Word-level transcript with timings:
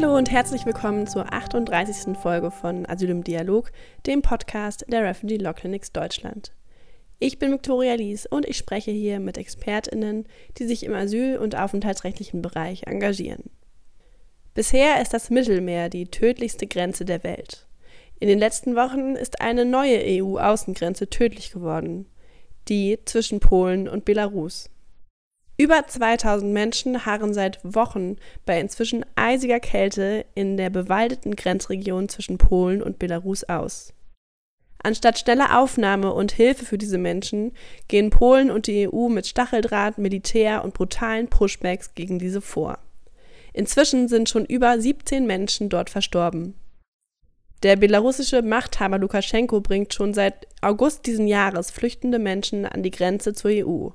Hallo 0.00 0.16
und 0.16 0.30
herzlich 0.30 0.64
willkommen 0.64 1.08
zur 1.08 1.32
38. 1.32 2.16
Folge 2.16 2.52
von 2.52 2.88
Asyl 2.88 3.10
im 3.10 3.24
Dialog, 3.24 3.72
dem 4.06 4.22
Podcast 4.22 4.84
der 4.86 5.02
Refugee 5.02 5.38
Law 5.38 5.52
Clinics 5.52 5.90
Deutschland. 5.90 6.52
Ich 7.18 7.40
bin 7.40 7.50
Viktoria 7.50 7.94
Lies 7.94 8.24
und 8.24 8.46
ich 8.46 8.56
spreche 8.56 8.92
hier 8.92 9.18
mit 9.18 9.36
ExpertInnen, 9.36 10.28
die 10.56 10.66
sich 10.68 10.84
im 10.84 10.94
asyl- 10.94 11.38
und 11.38 11.56
aufenthaltsrechtlichen 11.56 12.42
Bereich 12.42 12.84
engagieren. 12.86 13.50
Bisher 14.54 15.02
ist 15.02 15.12
das 15.14 15.30
Mittelmeer 15.30 15.88
die 15.88 16.06
tödlichste 16.06 16.68
Grenze 16.68 17.04
der 17.04 17.24
Welt. 17.24 17.66
In 18.20 18.28
den 18.28 18.38
letzten 18.38 18.76
Wochen 18.76 19.16
ist 19.16 19.40
eine 19.40 19.64
neue 19.64 19.98
EU-Außengrenze 20.22 21.10
tödlich 21.10 21.50
geworden, 21.50 22.06
die 22.68 23.00
zwischen 23.04 23.40
Polen 23.40 23.88
und 23.88 24.04
Belarus. 24.04 24.70
Über 25.60 25.84
2000 25.84 26.52
Menschen 26.52 27.04
harren 27.04 27.34
seit 27.34 27.58
Wochen 27.64 28.14
bei 28.46 28.60
inzwischen 28.60 29.04
eisiger 29.16 29.58
Kälte 29.58 30.24
in 30.36 30.56
der 30.56 30.70
bewaldeten 30.70 31.34
Grenzregion 31.34 32.08
zwischen 32.08 32.38
Polen 32.38 32.80
und 32.80 33.00
Belarus 33.00 33.42
aus. 33.42 33.92
Anstatt 34.80 35.18
schneller 35.18 35.58
Aufnahme 35.58 36.12
und 36.12 36.30
Hilfe 36.30 36.64
für 36.64 36.78
diese 36.78 36.98
Menschen 36.98 37.50
gehen 37.88 38.10
Polen 38.10 38.52
und 38.52 38.68
die 38.68 38.88
EU 38.88 39.08
mit 39.08 39.26
Stacheldraht, 39.26 39.98
Militär 39.98 40.62
und 40.62 40.74
brutalen 40.74 41.26
Pushbacks 41.26 41.96
gegen 41.96 42.20
diese 42.20 42.40
vor. 42.40 42.78
Inzwischen 43.52 44.06
sind 44.06 44.28
schon 44.28 44.44
über 44.44 44.80
17 44.80 45.26
Menschen 45.26 45.68
dort 45.68 45.90
verstorben. 45.90 46.54
Der 47.64 47.74
belarussische 47.74 48.42
Machthaber 48.42 48.98
Lukaschenko 48.98 49.60
bringt 49.60 49.92
schon 49.92 50.14
seit 50.14 50.46
August 50.60 51.06
diesen 51.06 51.26
Jahres 51.26 51.72
flüchtende 51.72 52.20
Menschen 52.20 52.64
an 52.64 52.84
die 52.84 52.92
Grenze 52.92 53.32
zur 53.32 53.50
EU. 53.52 53.88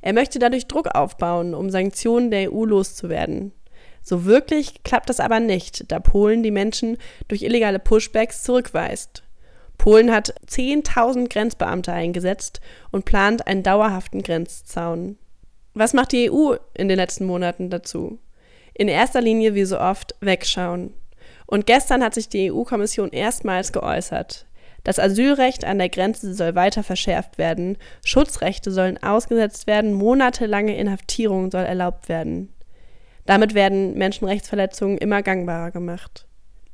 Er 0.00 0.12
möchte 0.12 0.38
dadurch 0.38 0.66
Druck 0.66 0.88
aufbauen, 0.94 1.54
um 1.54 1.70
Sanktionen 1.70 2.30
der 2.30 2.52
EU 2.52 2.64
loszuwerden. 2.64 3.52
So 4.02 4.24
wirklich 4.24 4.84
klappt 4.84 5.08
das 5.08 5.18
aber 5.18 5.40
nicht, 5.40 5.90
da 5.90 5.98
Polen 5.98 6.42
die 6.42 6.52
Menschen 6.52 6.96
durch 7.28 7.42
illegale 7.42 7.78
Pushbacks 7.78 8.44
zurückweist. 8.44 9.24
Polen 9.78 10.12
hat 10.12 10.34
10.000 10.48 11.28
Grenzbeamte 11.28 11.92
eingesetzt 11.92 12.60
und 12.90 13.04
plant 13.04 13.46
einen 13.46 13.62
dauerhaften 13.62 14.22
Grenzzaun. 14.22 15.18
Was 15.74 15.92
macht 15.92 16.12
die 16.12 16.30
EU 16.30 16.54
in 16.74 16.88
den 16.88 16.96
letzten 16.96 17.26
Monaten 17.26 17.68
dazu? 17.68 18.18
In 18.74 18.88
erster 18.88 19.20
Linie, 19.20 19.54
wie 19.54 19.64
so 19.64 19.78
oft, 19.78 20.14
wegschauen. 20.20 20.94
Und 21.46 21.66
gestern 21.66 22.02
hat 22.02 22.14
sich 22.14 22.28
die 22.28 22.52
EU-Kommission 22.52 23.10
erstmals 23.10 23.72
geäußert. 23.72 24.46
Das 24.86 25.00
Asylrecht 25.00 25.64
an 25.64 25.78
der 25.78 25.88
Grenze 25.88 26.32
soll 26.32 26.54
weiter 26.54 26.84
verschärft 26.84 27.38
werden, 27.38 27.76
Schutzrechte 28.04 28.70
sollen 28.70 29.02
ausgesetzt 29.02 29.66
werden, 29.66 29.92
monatelange 29.92 30.76
Inhaftierung 30.76 31.50
soll 31.50 31.64
erlaubt 31.64 32.08
werden. 32.08 32.54
Damit 33.24 33.54
werden 33.54 33.98
Menschenrechtsverletzungen 33.98 34.96
immer 34.98 35.24
gangbarer 35.24 35.72
gemacht. 35.72 36.28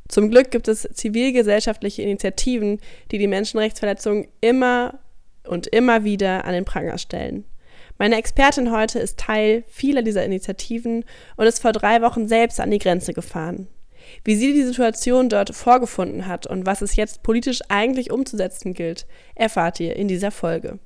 Zum 0.08 0.30
Glück 0.30 0.50
gibt 0.50 0.68
es 0.68 0.86
zivilgesellschaftliche 0.92 2.02
Initiativen, 2.02 2.80
die 3.10 3.16
die 3.16 3.28
Menschenrechtsverletzungen 3.28 4.28
immer 4.42 4.98
und 5.48 5.66
immer 5.68 6.04
wieder 6.04 6.44
an 6.44 6.52
den 6.52 6.66
Pranger 6.66 6.98
stellen. 6.98 7.46
Meine 7.96 8.16
Expertin 8.16 8.72
heute 8.72 8.98
ist 8.98 9.18
Teil 9.18 9.64
vieler 9.68 10.02
dieser 10.02 10.26
Initiativen 10.26 11.06
und 11.36 11.46
ist 11.46 11.62
vor 11.62 11.72
drei 11.72 12.02
Wochen 12.02 12.28
selbst 12.28 12.60
an 12.60 12.70
die 12.70 12.78
Grenze 12.78 13.14
gefahren. 13.14 13.68
Wie 14.24 14.36
sie 14.36 14.52
die 14.52 14.62
Situation 14.62 15.28
dort 15.28 15.54
vorgefunden 15.54 16.26
hat 16.26 16.46
und 16.46 16.66
was 16.66 16.82
es 16.82 16.96
jetzt 16.96 17.22
politisch 17.22 17.60
eigentlich 17.68 18.10
umzusetzen 18.10 18.74
gilt, 18.74 19.06
erfahrt 19.34 19.80
ihr 19.80 19.96
in 19.96 20.08
dieser 20.08 20.30
Folge. 20.30 20.78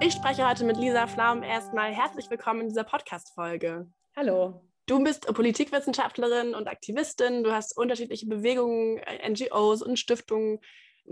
Ich 0.00 0.14
spreche 0.14 0.48
heute 0.48 0.64
mit 0.64 0.76
Lisa 0.76 1.06
Flaum. 1.06 1.42
Erstmal 1.42 1.92
herzlich 1.92 2.28
willkommen 2.28 2.62
in 2.62 2.68
dieser 2.68 2.84
Podcast-Folge. 2.84 3.86
Hallo. 4.16 4.62
Du 4.86 5.02
bist 5.02 5.26
Politikwissenschaftlerin 5.32 6.54
und 6.54 6.66
Aktivistin. 6.66 7.44
Du 7.44 7.52
hast 7.52 7.76
unterschiedliche 7.76 8.26
Bewegungen, 8.26 9.00
NGOs 9.28 9.80
und 9.80 9.98
Stiftungen 9.98 10.58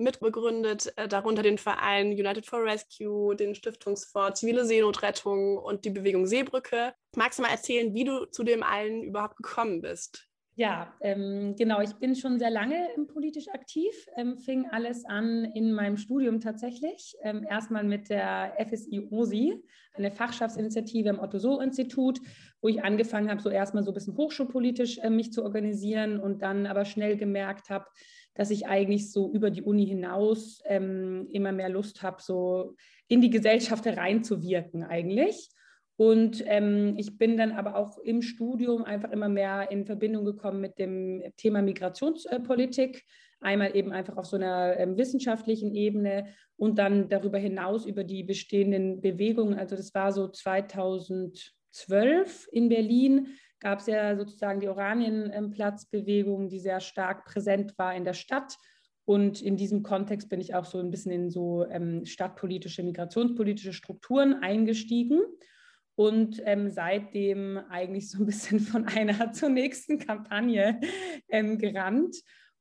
mitbegründet, 0.00 0.92
äh, 0.96 1.08
darunter 1.08 1.42
den 1.42 1.58
Verein 1.58 2.08
United 2.08 2.46
for 2.46 2.62
Rescue, 2.62 3.36
den 3.36 3.54
Stiftungsfonds 3.54 4.40
Zivile 4.40 4.64
Seenotrettung 4.64 5.58
und 5.58 5.84
die 5.84 5.90
Bewegung 5.90 6.26
Seebrücke. 6.26 6.94
Magst 7.16 7.38
du 7.38 7.42
mal 7.42 7.50
erzählen, 7.50 7.94
wie 7.94 8.04
du 8.04 8.24
zu 8.26 8.42
dem 8.42 8.62
allen 8.62 9.02
überhaupt 9.02 9.36
gekommen 9.36 9.80
bist? 9.80 10.30
Ja, 10.60 10.92
ähm, 11.00 11.54
genau. 11.56 11.80
Ich 11.80 11.94
bin 11.94 12.14
schon 12.14 12.38
sehr 12.38 12.50
lange 12.50 12.86
politisch 13.14 13.48
aktiv. 13.48 13.94
Ähm, 14.16 14.36
fing 14.36 14.66
alles 14.70 15.06
an 15.06 15.46
in 15.54 15.72
meinem 15.72 15.96
Studium 15.96 16.38
tatsächlich. 16.38 17.16
Ähm, 17.22 17.46
erstmal 17.48 17.82
mit 17.82 18.10
der 18.10 18.56
FSI 18.58 19.08
OSI, 19.10 19.62
eine 19.94 20.10
Fachschaftsinitiative 20.10 21.08
im 21.08 21.18
Otto-Soh-Institut, 21.18 22.20
wo 22.60 22.68
ich 22.68 22.82
angefangen 22.82 23.30
habe, 23.30 23.40
so 23.40 23.48
erstmal 23.48 23.84
so 23.84 23.90
ein 23.90 23.94
bisschen 23.94 24.18
hochschulpolitisch 24.18 24.98
äh, 24.98 25.08
mich 25.08 25.32
zu 25.32 25.44
organisieren 25.44 26.20
und 26.20 26.42
dann 26.42 26.66
aber 26.66 26.84
schnell 26.84 27.16
gemerkt 27.16 27.70
habe, 27.70 27.86
dass 28.34 28.50
ich 28.50 28.66
eigentlich 28.66 29.12
so 29.12 29.32
über 29.32 29.50
die 29.50 29.62
Uni 29.62 29.86
hinaus 29.86 30.60
ähm, 30.64 31.28
immer 31.32 31.52
mehr 31.52 31.68
Lust 31.68 32.02
habe, 32.02 32.22
so 32.22 32.74
in 33.08 33.20
die 33.20 33.30
Gesellschaft 33.30 33.84
hereinzuwirken 33.84 34.84
eigentlich. 34.84 35.50
Und 35.96 36.42
ähm, 36.46 36.94
ich 36.96 37.18
bin 37.18 37.36
dann 37.36 37.52
aber 37.52 37.76
auch 37.76 37.98
im 37.98 38.22
Studium 38.22 38.84
einfach 38.84 39.10
immer 39.10 39.28
mehr 39.28 39.70
in 39.70 39.84
Verbindung 39.84 40.24
gekommen 40.24 40.62
mit 40.62 40.78
dem 40.78 41.22
Thema 41.36 41.60
Migrationspolitik. 41.60 43.04
Einmal 43.40 43.76
eben 43.76 43.92
einfach 43.92 44.16
auf 44.16 44.24
so 44.24 44.36
einer 44.36 44.78
ähm, 44.78 44.96
wissenschaftlichen 44.96 45.74
Ebene 45.74 46.28
und 46.56 46.78
dann 46.78 47.10
darüber 47.10 47.36
hinaus 47.36 47.84
über 47.84 48.04
die 48.04 48.22
bestehenden 48.22 49.02
Bewegungen. 49.02 49.58
Also 49.58 49.76
das 49.76 49.94
war 49.94 50.12
so 50.12 50.28
2012 50.28 52.48
in 52.50 52.70
Berlin 52.70 53.36
gab 53.60 53.80
es 53.80 53.86
ja 53.86 54.16
sozusagen 54.16 54.60
die 54.60 54.68
Oranienplatzbewegung, 54.68 56.48
die 56.48 56.60
sehr 56.60 56.80
stark 56.80 57.24
präsent 57.24 57.76
war 57.78 57.94
in 57.94 58.04
der 58.04 58.14
Stadt. 58.14 58.56
Und 59.04 59.42
in 59.42 59.56
diesem 59.56 59.82
Kontext 59.82 60.28
bin 60.28 60.40
ich 60.40 60.54
auch 60.54 60.64
so 60.64 60.78
ein 60.78 60.90
bisschen 60.90 61.12
in 61.12 61.30
so 61.30 61.66
ähm, 61.68 62.04
stadtpolitische, 62.04 62.82
migrationspolitische 62.82 63.72
Strukturen 63.72 64.42
eingestiegen 64.42 65.20
und 65.96 66.40
ähm, 66.44 66.70
seitdem 66.70 67.58
eigentlich 67.68 68.10
so 68.10 68.18
ein 68.18 68.26
bisschen 68.26 68.60
von 68.60 68.84
einer 68.88 69.32
zur 69.32 69.48
nächsten 69.48 69.98
Kampagne 69.98 70.80
ähm, 71.28 71.58
gerannt 71.58 72.16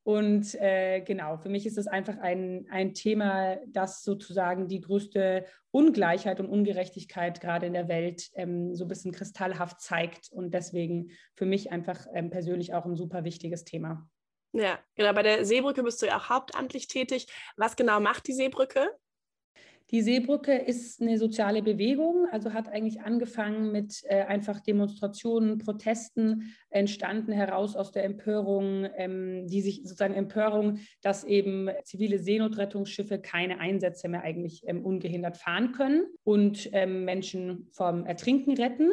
und 0.10 0.56
äh, 0.56 1.02
genau, 1.02 1.38
für 1.38 1.50
mich 1.50 1.68
ist 1.68 1.78
es 1.78 1.86
einfach 1.86 2.18
ein, 2.18 2.66
ein 2.72 2.96
Thema, 2.96 3.58
das 3.68 4.02
sozusagen 4.02 4.68
die 4.68 4.82
größte 4.82 5.46
Ungleichheit 5.70 6.40
und 6.40 6.50
Ungerechtigkeit 6.50 7.40
gerade 7.40 7.68
in 7.68 7.74
der 7.74 7.88
Welt 7.88 8.32
ähm, 8.34 8.74
so 8.74 8.86
ein 8.86 8.88
bisschen 8.88 9.12
kristallhaft 9.12 9.82
zeigt. 9.82 10.32
Und 10.32 10.56
deswegen 10.56 11.12
für 11.36 11.46
mich 11.46 11.72
einfach 11.72 12.08
ähm, 12.12 12.32
persönlich 12.32 12.74
auch 12.74 12.86
ein 12.86 12.96
super 12.96 13.24
wichtiges 13.24 13.66
Thema. 13.66 14.10
Ja, 14.52 14.80
genau. 14.96 15.14
Bei 15.14 15.22
der 15.22 15.46
Seebrücke 15.46 15.84
bist 15.84 16.02
du 16.02 16.08
ja 16.08 16.18
auch 16.18 16.30
hauptamtlich 16.30 16.88
tätig. 16.88 17.28
Was 17.56 17.76
genau 17.76 18.00
macht 18.00 18.28
die 18.28 18.34
Seebrücke? 18.34 18.90
Die 19.92 20.02
Seebrücke 20.04 20.54
ist 20.54 21.02
eine 21.02 21.18
soziale 21.18 21.64
Bewegung, 21.64 22.28
also 22.32 22.54
hat 22.54 22.70
eigentlich 22.70 23.02
angefangen 23.02 23.72
mit 23.72 24.04
äh, 24.04 24.22
einfach 24.22 24.60
Demonstrationen, 24.60 25.58
Protesten, 25.58 26.54
entstanden 26.70 27.32
heraus 27.32 27.76
aus 27.76 27.92
der 27.92 28.04
Empörung, 28.04 28.88
ähm, 28.96 29.48
die 29.48 29.62
sich 29.62 29.78
sozusagen 29.78 30.14
Empörung, 30.14 30.80
dass 31.02 31.24
eben 31.24 31.70
zivile 31.84 32.20
Seenotrettungsschiffe 32.20 33.20
keine 33.20 33.60
Einsätze 33.60 34.10
mehr 34.10 34.22
eigentlich 34.22 34.62
ähm, 34.68 34.86
ungehindert 34.86 35.38
fahren 35.38 35.72
können 35.72 36.04
und 36.24 36.70
ähm, 36.74 37.06
Menschen 37.06 37.68
vom 37.72 38.06
Ertrinken 38.06 38.54
retten. 38.54 38.92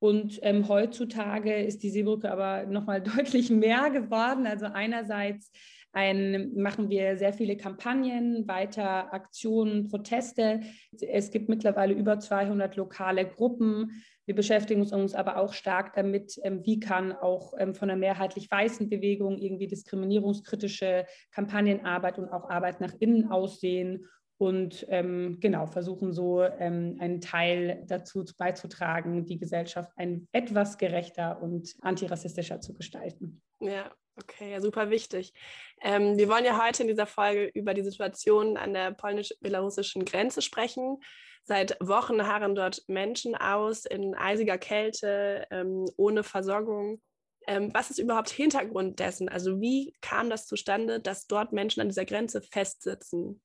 Und 0.00 0.40
ähm, 0.42 0.66
heutzutage 0.66 1.62
ist 1.62 1.84
die 1.84 1.90
Seebrücke 1.90 2.32
aber 2.32 2.66
nochmal 2.66 3.00
deutlich 3.16 3.50
mehr 3.50 3.90
geworden. 3.90 4.48
Also 4.48 4.66
einerseits 4.66 5.52
ein, 5.92 6.54
machen 6.54 6.88
wir 6.90 7.16
sehr 7.18 7.32
viele 7.32 7.56
Kampagnen, 7.56 8.48
weiter 8.48 9.12
Aktionen, 9.12 9.88
Proteste. 9.88 10.60
Es 11.00 11.30
gibt 11.30 11.48
mittlerweile 11.48 11.94
über 11.94 12.18
200 12.18 12.76
lokale 12.76 13.26
Gruppen. 13.26 14.02
Wir 14.24 14.34
beschäftigen 14.34 14.82
uns 14.82 15.14
aber 15.14 15.36
auch 15.36 15.52
stark 15.52 15.94
damit, 15.94 16.38
ähm, 16.42 16.64
wie 16.64 16.80
kann 16.80 17.12
auch 17.12 17.54
ähm, 17.58 17.74
von 17.74 17.88
der 17.88 17.96
mehrheitlich 17.96 18.50
weißen 18.50 18.88
Bewegung 18.88 19.38
irgendwie 19.38 19.66
diskriminierungskritische 19.66 21.06
Kampagnenarbeit 21.32 22.18
und 22.18 22.28
auch 22.28 22.48
Arbeit 22.48 22.80
nach 22.80 22.94
innen 23.00 23.30
aussehen 23.30 24.06
und 24.38 24.86
ähm, 24.88 25.38
genau 25.40 25.66
versuchen 25.66 26.12
so 26.12 26.42
ähm, 26.42 26.96
einen 27.00 27.20
Teil 27.20 27.84
dazu 27.86 28.24
beizutragen, 28.38 29.24
die 29.24 29.38
Gesellschaft 29.38 29.92
ein 29.96 30.26
etwas 30.32 30.78
gerechter 30.78 31.42
und 31.42 31.74
antirassistischer 31.80 32.60
zu 32.60 32.74
gestalten. 32.74 33.40
Ja, 33.60 33.92
Okay, 34.16 34.58
super 34.60 34.90
wichtig. 34.90 35.32
Ähm, 35.80 36.18
wir 36.18 36.28
wollen 36.28 36.44
ja 36.44 36.62
heute 36.62 36.82
in 36.82 36.88
dieser 36.88 37.06
Folge 37.06 37.50
über 37.54 37.72
die 37.72 37.82
Situation 37.82 38.56
an 38.56 38.74
der 38.74 38.92
polnisch-belarussischen 38.92 40.04
Grenze 40.04 40.42
sprechen. 40.42 40.98
Seit 41.44 41.76
Wochen 41.80 42.26
harren 42.26 42.54
dort 42.54 42.82
Menschen 42.88 43.34
aus 43.34 43.84
in 43.84 44.14
eisiger 44.14 44.58
Kälte, 44.58 45.46
ähm, 45.50 45.86
ohne 45.96 46.22
Versorgung. 46.22 47.00
Ähm, 47.46 47.70
was 47.72 47.90
ist 47.90 47.98
überhaupt 47.98 48.30
Hintergrund 48.30 49.00
dessen? 49.00 49.28
Also 49.28 49.60
wie 49.60 49.94
kam 50.00 50.30
das 50.30 50.46
zustande, 50.46 51.00
dass 51.00 51.26
dort 51.26 51.52
Menschen 51.52 51.80
an 51.80 51.88
dieser 51.88 52.04
Grenze 52.04 52.42
festsitzen? 52.42 53.40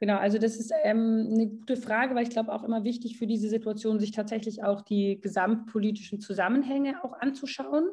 Genau, 0.00 0.16
also 0.16 0.36
das 0.36 0.56
ist 0.56 0.72
ähm, 0.82 1.28
eine 1.32 1.46
gute 1.48 1.76
Frage, 1.76 2.14
weil 2.16 2.24
ich 2.24 2.30
glaube 2.30 2.52
auch 2.52 2.64
immer 2.64 2.82
wichtig 2.82 3.18
für 3.18 3.28
diese 3.28 3.48
Situation, 3.48 4.00
sich 4.00 4.10
tatsächlich 4.10 4.64
auch 4.64 4.82
die 4.82 5.20
gesamtpolitischen 5.20 6.20
Zusammenhänge 6.20 7.02
auch 7.04 7.12
anzuschauen. 7.12 7.88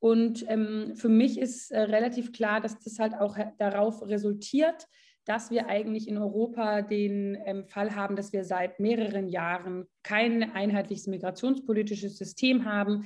Und 0.00 0.44
ähm, 0.48 0.94
für 0.96 1.10
mich 1.10 1.38
ist 1.38 1.70
äh, 1.70 1.80
relativ 1.80 2.32
klar, 2.32 2.60
dass 2.60 2.78
das 2.80 2.98
halt 2.98 3.14
auch 3.14 3.38
darauf 3.58 4.02
resultiert, 4.02 4.86
dass 5.26 5.50
wir 5.50 5.68
eigentlich 5.68 6.08
in 6.08 6.16
Europa 6.16 6.80
den 6.82 7.38
ähm, 7.44 7.66
Fall 7.66 7.94
haben, 7.94 8.16
dass 8.16 8.32
wir 8.32 8.44
seit 8.44 8.80
mehreren 8.80 9.28
Jahren 9.28 9.86
kein 10.02 10.42
einheitliches 10.54 11.06
migrationspolitisches 11.06 12.16
System 12.16 12.64
haben, 12.64 13.04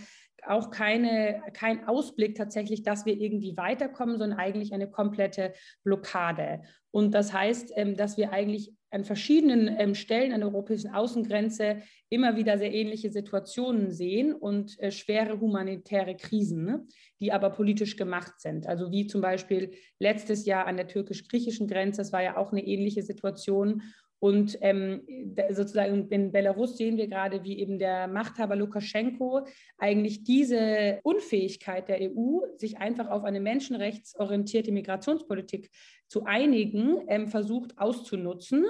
auch 0.49 0.71
keine, 0.71 1.43
kein 1.53 1.87
Ausblick 1.87 2.35
tatsächlich, 2.37 2.83
dass 2.83 3.07
wir 3.07 3.21
irgendwie 3.21 3.57
weiterkommen, 3.57 4.19
sondern 4.19 4.39
eigentlich 4.39 4.73
eine 4.73 4.91
komplette 4.91 5.55
Blockade. 5.83 6.63
Und 6.91 7.13
das 7.13 7.33
heißt, 7.33 7.73
ähm, 7.77 7.97
dass 7.97 8.17
wir 8.17 8.33
eigentlich 8.33 8.73
an 8.91 9.05
verschiedenen 9.05 9.75
ähm, 9.79 9.97
Stellen 9.97 10.33
an 10.33 10.41
der 10.41 10.49
europäischen 10.49 10.95
Außengrenze 10.95 11.83
immer 12.09 12.37
wieder 12.37 12.59
sehr 12.59 12.73
ähnliche 12.73 13.11
Situationen 13.11 13.91
sehen 13.91 14.33
und 14.33 14.79
äh, 14.81 14.93
schwere 14.93 15.41
humanitäre 15.41 16.17
Krisen, 16.17 16.65
ne, 16.65 16.87
die 17.21 17.33
aber 17.33 17.51
politisch 17.51 17.97
gemacht 17.97 18.41
sind. 18.41 18.69
Also 18.69 18.93
wie 18.93 19.09
zum 19.09 19.21
Beispiel 19.21 19.73
letztes 19.99 20.47
Jahr 20.47 20.67
an 20.67 20.77
der 20.77 20.87
türkisch-griechischen 20.87 21.67
Grenze, 21.67 22.03
das 22.03 22.13
war 22.13 22.23
ja 22.23 22.37
auch 22.37 22.53
eine 22.53 22.65
ähnliche 22.65 23.03
Situation. 23.03 23.83
Und 24.25 24.57
ähm, 24.63 25.03
sozusagen 25.51 26.09
in 26.09 26.33
Belarus 26.33 26.79
sehen 26.79 26.97
wir 26.97 27.09
gerade, 27.09 27.45
wie 27.45 27.59
eben 27.59 27.79
der 27.79 28.09
Machthaber 28.09 28.57
Lukaschenko 28.57 29.47
eigentlich 29.77 30.25
diese 30.25 30.99
Unfähigkeit 31.03 31.91
der 31.91 32.11
EU, 32.11 32.41
sich 32.57 32.79
einfach 32.79 33.11
auf 33.11 33.25
eine 33.25 33.39
menschenrechtsorientierte 33.41 34.73
Migrationspolitik 34.73 35.69
zu 36.09 36.25
einigen, 36.25 37.03
ähm, 37.07 37.29
versucht 37.29 37.77
auszunutzen 37.77 38.65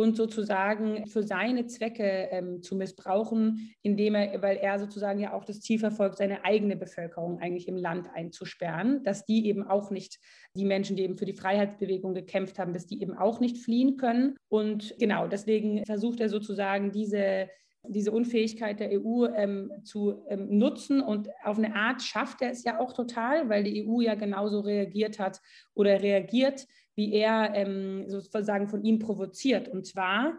und 0.00 0.16
sozusagen 0.16 1.06
für 1.06 1.22
seine 1.22 1.66
Zwecke 1.66 2.28
ähm, 2.30 2.62
zu 2.62 2.74
missbrauchen, 2.74 3.74
indem 3.82 4.14
er, 4.14 4.40
weil 4.40 4.56
er 4.56 4.78
sozusagen 4.78 5.20
ja 5.20 5.34
auch 5.34 5.44
das 5.44 5.60
Ziel 5.60 5.78
verfolgt, 5.78 6.16
seine 6.16 6.44
eigene 6.44 6.74
Bevölkerung 6.74 7.38
eigentlich 7.38 7.68
im 7.68 7.76
Land 7.76 8.08
einzusperren, 8.14 9.04
dass 9.04 9.26
die 9.26 9.46
eben 9.46 9.62
auch 9.62 9.90
nicht, 9.90 10.18
die 10.54 10.64
Menschen, 10.64 10.96
die 10.96 11.02
eben 11.02 11.18
für 11.18 11.26
die 11.26 11.34
Freiheitsbewegung 11.34 12.14
gekämpft 12.14 12.58
haben, 12.58 12.72
dass 12.72 12.86
die 12.86 13.02
eben 13.02 13.14
auch 13.16 13.40
nicht 13.40 13.58
fliehen 13.58 13.98
können. 13.98 14.36
Und 14.48 14.94
genau, 14.98 15.28
deswegen 15.28 15.84
versucht 15.84 16.20
er 16.20 16.30
sozusagen 16.30 16.92
diese 16.92 17.50
diese 17.88 18.12
Unfähigkeit 18.12 18.78
der 18.78 18.90
EU 18.92 19.26
ähm, 19.26 19.72
zu 19.84 20.22
ähm, 20.28 20.58
nutzen. 20.58 21.00
Und 21.00 21.28
auf 21.42 21.56
eine 21.56 21.74
Art 21.74 22.02
schafft 22.02 22.42
er 22.42 22.50
es 22.50 22.62
ja 22.62 22.78
auch 22.78 22.92
total, 22.92 23.48
weil 23.48 23.64
die 23.64 23.86
EU 23.86 24.00
ja 24.00 24.14
genauso 24.16 24.60
reagiert 24.60 25.18
hat 25.18 25.40
oder 25.74 26.02
reagiert, 26.02 26.66
wie 27.00 27.14
er 27.14 27.54
ähm, 27.54 28.10
sozusagen 28.10 28.68
von 28.68 28.84
ihm 28.84 28.98
provoziert. 28.98 29.70
Und 29.70 29.86
zwar 29.86 30.38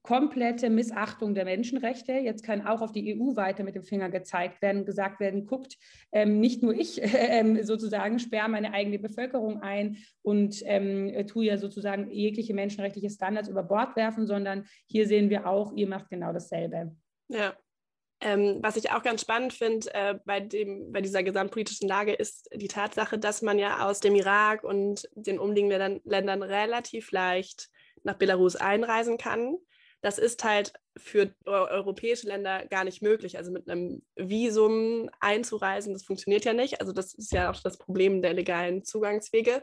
komplette 0.00 0.70
Missachtung 0.70 1.34
der 1.34 1.44
Menschenrechte. 1.44 2.12
Jetzt 2.12 2.42
kann 2.42 2.66
auch 2.66 2.80
auf 2.80 2.92
die 2.92 3.14
EU 3.14 3.36
weiter 3.36 3.62
mit 3.62 3.74
dem 3.74 3.82
Finger 3.82 4.08
gezeigt 4.08 4.62
werden, 4.62 4.86
gesagt 4.86 5.20
werden, 5.20 5.44
guckt, 5.44 5.76
ähm, 6.12 6.40
nicht 6.40 6.62
nur 6.62 6.72
ich 6.72 7.02
äh, 7.02 7.62
sozusagen 7.62 8.18
sperre 8.18 8.48
meine 8.48 8.72
eigene 8.72 8.98
Bevölkerung 8.98 9.60
ein 9.60 9.98
und 10.22 10.62
ähm, 10.64 11.26
tue 11.26 11.44
ja 11.44 11.58
sozusagen 11.58 12.10
jegliche 12.10 12.54
menschenrechtliche 12.54 13.10
Standards 13.10 13.50
über 13.50 13.62
Bord 13.62 13.96
werfen, 13.96 14.26
sondern 14.26 14.64
hier 14.86 15.06
sehen 15.06 15.28
wir 15.28 15.46
auch, 15.46 15.74
ihr 15.74 15.88
macht 15.88 16.08
genau 16.08 16.32
dasselbe. 16.32 16.96
Ja, 17.28 17.54
ähm, 18.20 18.58
was 18.62 18.76
ich 18.76 18.90
auch 18.90 19.02
ganz 19.02 19.20
spannend 19.20 19.52
finde 19.52 19.94
äh, 19.94 20.18
bei, 20.24 20.40
bei 20.40 21.00
dieser 21.00 21.22
gesamtpolitischen 21.22 21.88
Lage 21.88 22.12
ist 22.12 22.48
die 22.52 22.68
Tatsache, 22.68 23.18
dass 23.18 23.42
man 23.42 23.58
ja 23.58 23.86
aus 23.88 24.00
dem 24.00 24.16
Irak 24.16 24.64
und 24.64 25.08
den 25.14 25.38
umliegenden 25.38 26.00
Ländern 26.04 26.42
relativ 26.42 27.12
leicht 27.12 27.70
nach 28.02 28.16
Belarus 28.16 28.56
einreisen 28.56 29.18
kann. 29.18 29.56
Das 30.00 30.18
ist 30.18 30.44
halt 30.44 30.72
für 30.96 31.32
europäische 31.44 32.28
Länder 32.28 32.66
gar 32.66 32.84
nicht 32.84 33.02
möglich. 33.02 33.36
Also 33.36 33.50
mit 33.50 33.68
einem 33.68 34.02
Visum 34.16 35.10
einzureisen, 35.20 35.92
das 35.92 36.04
funktioniert 36.04 36.44
ja 36.44 36.52
nicht. 36.52 36.80
Also 36.80 36.92
das 36.92 37.14
ist 37.14 37.32
ja 37.32 37.50
auch 37.50 37.60
das 37.60 37.78
Problem 37.78 38.22
der 38.22 38.32
legalen 38.32 38.84
Zugangswege, 38.84 39.62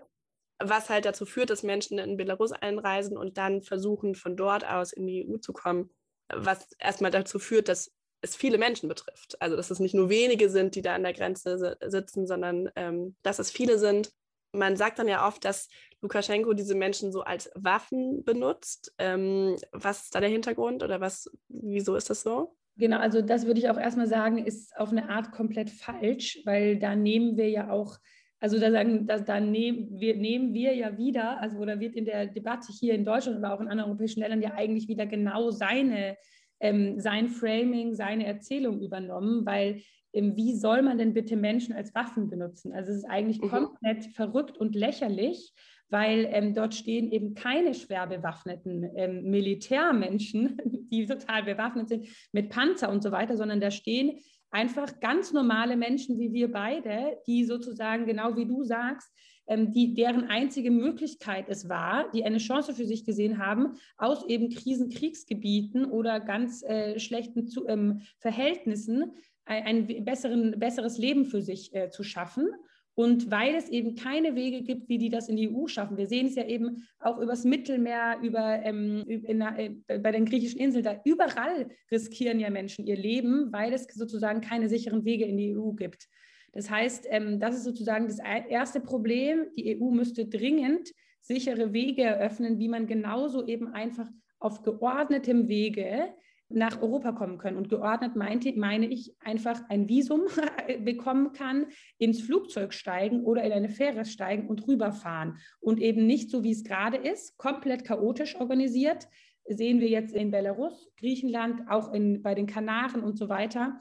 was 0.59 0.89
halt 0.89 1.05
dazu 1.05 1.25
führt, 1.25 1.49
dass 1.49 1.63
Menschen 1.63 1.99
in 1.99 2.17
Belarus 2.17 2.51
einreisen 2.51 3.17
und 3.17 3.37
dann 3.37 3.61
versuchen, 3.61 4.15
von 4.15 4.35
dort 4.35 4.65
aus 4.65 4.93
in 4.93 5.07
die 5.07 5.25
EU 5.27 5.37
zu 5.37 5.53
kommen, 5.53 5.89
was 6.33 6.71
erstmal 6.79 7.11
dazu 7.11 7.39
führt, 7.39 7.69
dass 7.69 7.94
es 8.21 8.35
viele 8.35 8.57
Menschen 8.57 8.89
betrifft. 8.89 9.41
Also 9.41 9.55
dass 9.55 9.71
es 9.71 9.79
nicht 9.79 9.95
nur 9.95 10.09
wenige 10.09 10.49
sind, 10.49 10.75
die 10.75 10.81
da 10.81 10.95
an 10.95 11.03
der 11.03 11.13
Grenze 11.13 11.77
sitzen, 11.85 12.27
sondern 12.27 12.69
ähm, 12.75 13.15
dass 13.23 13.39
es 13.39 13.51
viele 13.51 13.77
sind. 13.79 14.11
Man 14.51 14.77
sagt 14.77 14.99
dann 14.99 15.07
ja 15.07 15.27
oft, 15.27 15.43
dass 15.43 15.67
Lukaschenko 16.01 16.53
diese 16.53 16.75
Menschen 16.75 17.11
so 17.11 17.21
als 17.21 17.51
Waffen 17.55 18.23
benutzt. 18.23 18.93
Ähm, 18.97 19.57
was 19.71 20.03
ist 20.03 20.15
da 20.15 20.21
der 20.21 20.29
Hintergrund 20.29 20.83
oder 20.83 21.01
was, 21.01 21.29
wieso 21.49 21.95
ist 21.95 22.09
das 22.09 22.21
so? 22.21 22.55
Genau, 22.77 22.97
also 22.99 23.21
das 23.21 23.45
würde 23.45 23.59
ich 23.59 23.69
auch 23.69 23.77
erstmal 23.77 24.07
sagen, 24.07 24.37
ist 24.37 24.75
auf 24.77 24.91
eine 24.91 25.09
Art 25.09 25.31
komplett 25.31 25.69
falsch, 25.69 26.41
weil 26.45 26.77
da 26.77 26.95
nehmen 26.95 27.37
wir 27.37 27.49
ja 27.49 27.69
auch, 27.69 27.97
also 28.39 28.59
da 28.59 28.69
sagen, 28.69 29.07
da, 29.07 29.19
da 29.19 29.39
nehmen, 29.39 29.99
wir, 29.99 30.17
nehmen 30.17 30.53
wir 30.53 30.75
ja 30.75 30.97
wieder, 30.97 31.39
also 31.39 31.57
oder 31.57 31.79
wird 31.79 31.95
in 31.95 32.03
der 32.03 32.27
Debatte 32.27 32.73
hier 32.73 32.93
in 32.93 33.05
Deutschland 33.05 33.37
oder 33.37 33.53
auch 33.53 33.61
in 33.61 33.69
anderen 33.69 33.89
europäischen 33.89 34.19
Ländern 34.19 34.41
ja 34.41 34.53
eigentlich 34.55 34.89
wieder 34.89 35.05
genau 35.05 35.51
seine 35.51 36.17
ähm, 36.59 36.99
sein 36.99 37.29
Framing, 37.29 37.95
seine 37.95 38.25
Erzählung 38.25 38.81
übernommen, 38.81 39.45
weil 39.45 39.81
ähm, 40.13 40.35
wie 40.35 40.55
soll 40.55 40.81
man 40.81 40.97
denn 40.97 41.13
bitte 41.13 41.35
Menschen 41.35 41.73
als 41.73 41.93
Waffen 41.93 42.29
benutzen? 42.29 42.73
Also 42.73 42.91
es 42.91 42.97
ist 42.99 43.09
eigentlich 43.09 43.41
mhm. 43.41 43.49
komplett 43.49 44.05
verrückt 44.15 44.57
und 44.57 44.75
lächerlich, 44.75 45.53
weil 45.89 46.27
ähm, 46.31 46.53
dort 46.53 46.73
stehen 46.73 47.11
eben 47.11 47.35
keine 47.35 47.73
schwer 47.73 48.07
bewaffneten 48.07 48.89
ähm, 48.95 49.29
Militärmenschen, 49.29 50.57
die 50.91 51.05
total 51.05 51.43
bewaffnet 51.43 51.89
sind 51.89 52.07
mit 52.31 52.49
Panzer 52.49 52.89
und 52.89 53.03
so 53.03 53.11
weiter, 53.11 53.37
sondern 53.37 53.59
da 53.59 53.71
stehen 53.71 54.19
einfach 54.51 54.99
ganz 55.01 55.33
normale 55.33 55.75
Menschen 55.75 56.17
wie 56.17 56.31
wir 56.31 56.51
beide, 56.51 57.17
die 57.27 57.43
sozusagen 57.43 58.05
genau 58.05 58.37
wie 58.37 58.45
du 58.45 58.63
sagst, 58.63 59.11
ähm, 59.47 59.71
die, 59.71 59.93
deren 59.93 60.25
einzige 60.25 60.71
Möglichkeit 60.71 61.45
es 61.49 61.69
war, 61.69 62.09
die 62.11 62.23
eine 62.23 62.37
Chance 62.37 62.73
für 62.73 62.85
sich 62.85 63.05
gesehen 63.05 63.37
haben, 63.37 63.73
aus 63.97 64.25
eben 64.27 64.49
Krisenkriegsgebieten 64.49 65.85
oder 65.85 66.19
ganz 66.19 66.63
äh, 66.63 66.99
schlechten 66.99 67.47
zu, 67.47 67.67
ähm, 67.67 68.01
Verhältnissen 68.19 69.11
ein, 69.45 69.87
ein 69.87 70.05
besseren, 70.05 70.59
besseres 70.59 70.97
Leben 70.97 71.25
für 71.25 71.41
sich 71.41 71.73
äh, 71.75 71.89
zu 71.89 72.03
schaffen. 72.03 72.49
Und 72.97 73.29
weil 73.29 73.55
es 73.55 73.67
eben 73.67 73.95
keine 73.95 74.35
Wege 74.35 74.61
gibt, 74.61 74.87
wie 74.87 74.97
die 74.97 75.09
das 75.09 75.27
in 75.27 75.35
die 75.35 75.53
EU 75.53 75.67
schaffen. 75.67 75.97
Wir 75.97 76.07
sehen 76.07 76.27
es 76.27 76.35
ja 76.35 76.45
eben 76.45 76.87
auch 76.99 77.19
übers 77.19 77.43
Mittelmeer, 77.43 78.19
über, 78.23 78.63
ähm, 78.63 79.03
in, 79.05 79.41
äh, 79.41 79.99
bei 79.99 80.13
den 80.13 80.25
griechischen 80.25 80.61
Inseln, 80.61 80.85
da 80.85 81.01
überall 81.03 81.67
riskieren 81.91 82.39
ja 82.39 82.49
Menschen 82.49 82.85
ihr 82.85 82.95
Leben, 82.95 83.51
weil 83.51 83.73
es 83.73 83.83
sozusagen 83.93 84.39
keine 84.39 84.69
sicheren 84.69 85.03
Wege 85.03 85.25
in 85.25 85.35
die 85.35 85.57
EU 85.57 85.73
gibt. 85.73 86.07
Das 86.55 86.69
heißt, 86.69 87.05
ähm, 87.09 87.39
das 87.39 87.55
ist 87.55 87.65
sozusagen 87.65 88.07
das 88.07 88.19
erste 88.19 88.79
Problem. 88.79 89.45
Die 89.55 89.77
EU 89.77 89.91
müsste 89.91 90.25
dringend 90.25 90.89
sichere 91.19 91.73
Wege 91.73 92.03
eröffnen, 92.03 92.59
wie 92.59 92.69
man 92.69 92.87
genauso 92.87 93.45
eben 93.45 93.67
einfach 93.67 94.07
auf 94.39 94.63
geordnetem 94.63 95.47
Wege 95.47 96.13
nach 96.47 96.81
Europa 96.81 97.11
kommen 97.11 97.37
können. 97.37 97.57
Und 97.57 97.69
geordnet 97.69 98.15
meinte, 98.15 98.53
meine 98.55 98.87
ich 98.87 99.15
einfach 99.19 99.61
ein 99.69 99.89
Visum 99.89 100.21
bekommen 100.85 101.33
kann, 101.33 101.65
ins 101.97 102.21
Flugzeug 102.21 102.73
steigen 102.73 103.23
oder 103.23 103.43
in 103.43 103.51
eine 103.51 103.69
Fähre 103.69 104.05
steigen 104.05 104.47
und 104.47 104.67
rüberfahren. 104.67 105.37
Und 105.59 105.81
eben 105.81 106.05
nicht 106.05 106.29
so, 106.29 106.43
wie 106.43 106.51
es 106.51 106.63
gerade 106.63 106.97
ist, 106.97 107.37
komplett 107.37 107.83
chaotisch 107.83 108.35
organisiert. 108.35 109.07
Sehen 109.47 109.79
wir 109.79 109.89
jetzt 109.89 110.15
in 110.15 110.31
Belarus, 110.31 110.89
Griechenland, 110.97 111.69
auch 111.69 111.93
in, 111.93 112.21
bei 112.21 112.33
den 112.33 112.47
Kanaren 112.47 113.03
und 113.03 113.17
so 113.17 113.27
weiter 113.27 113.79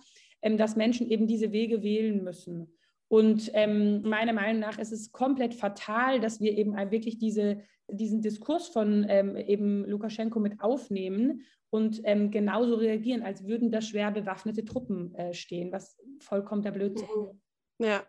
dass 0.57 0.77
Menschen 0.77 1.09
eben 1.11 1.27
diese 1.27 1.53
Wege 1.53 1.83
wählen 1.83 2.23
müssen. 2.23 2.73
Und 3.09 3.51
ähm, 3.55 4.03
meiner 4.03 4.33
Meinung 4.33 4.61
nach 4.61 4.79
ist 4.79 4.93
es 4.93 5.13
komplett 5.13 5.55
fatal, 5.55 6.21
dass 6.21 6.41
wir 6.41 6.57
eben 6.57 6.75
wirklich 6.91 7.19
diese, 7.19 7.63
diesen 7.89 8.23
Diskurs 8.23 8.69
von 8.69 9.07
ähm, 9.09 9.37
eben 9.37 9.85
Lukaschenko 9.85 10.41
mit 10.41 10.61
aufnehmen 10.61 11.43
und 11.71 12.01
ähm, 12.05 12.31
genauso 12.31 12.77
reagieren, 12.77 13.23
als 13.23 13.47
würden 13.47 13.71
da 13.71 13.81
schwer 13.81 14.11
bewaffnete 14.11 14.65
Truppen 14.65 15.15
äh, 15.15 15.35
stehen, 15.35 15.73
was 15.73 15.99
vollkommen 16.21 16.63
der 16.63 16.71
Blödsinn 16.71 17.09
ist. 17.09 17.35
Mhm. 17.79 17.87
Ja, 17.87 18.07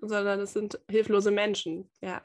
sondern 0.00 0.40
es 0.40 0.52
sind 0.52 0.80
hilflose 0.90 1.30
Menschen, 1.30 1.90
ja. 2.02 2.22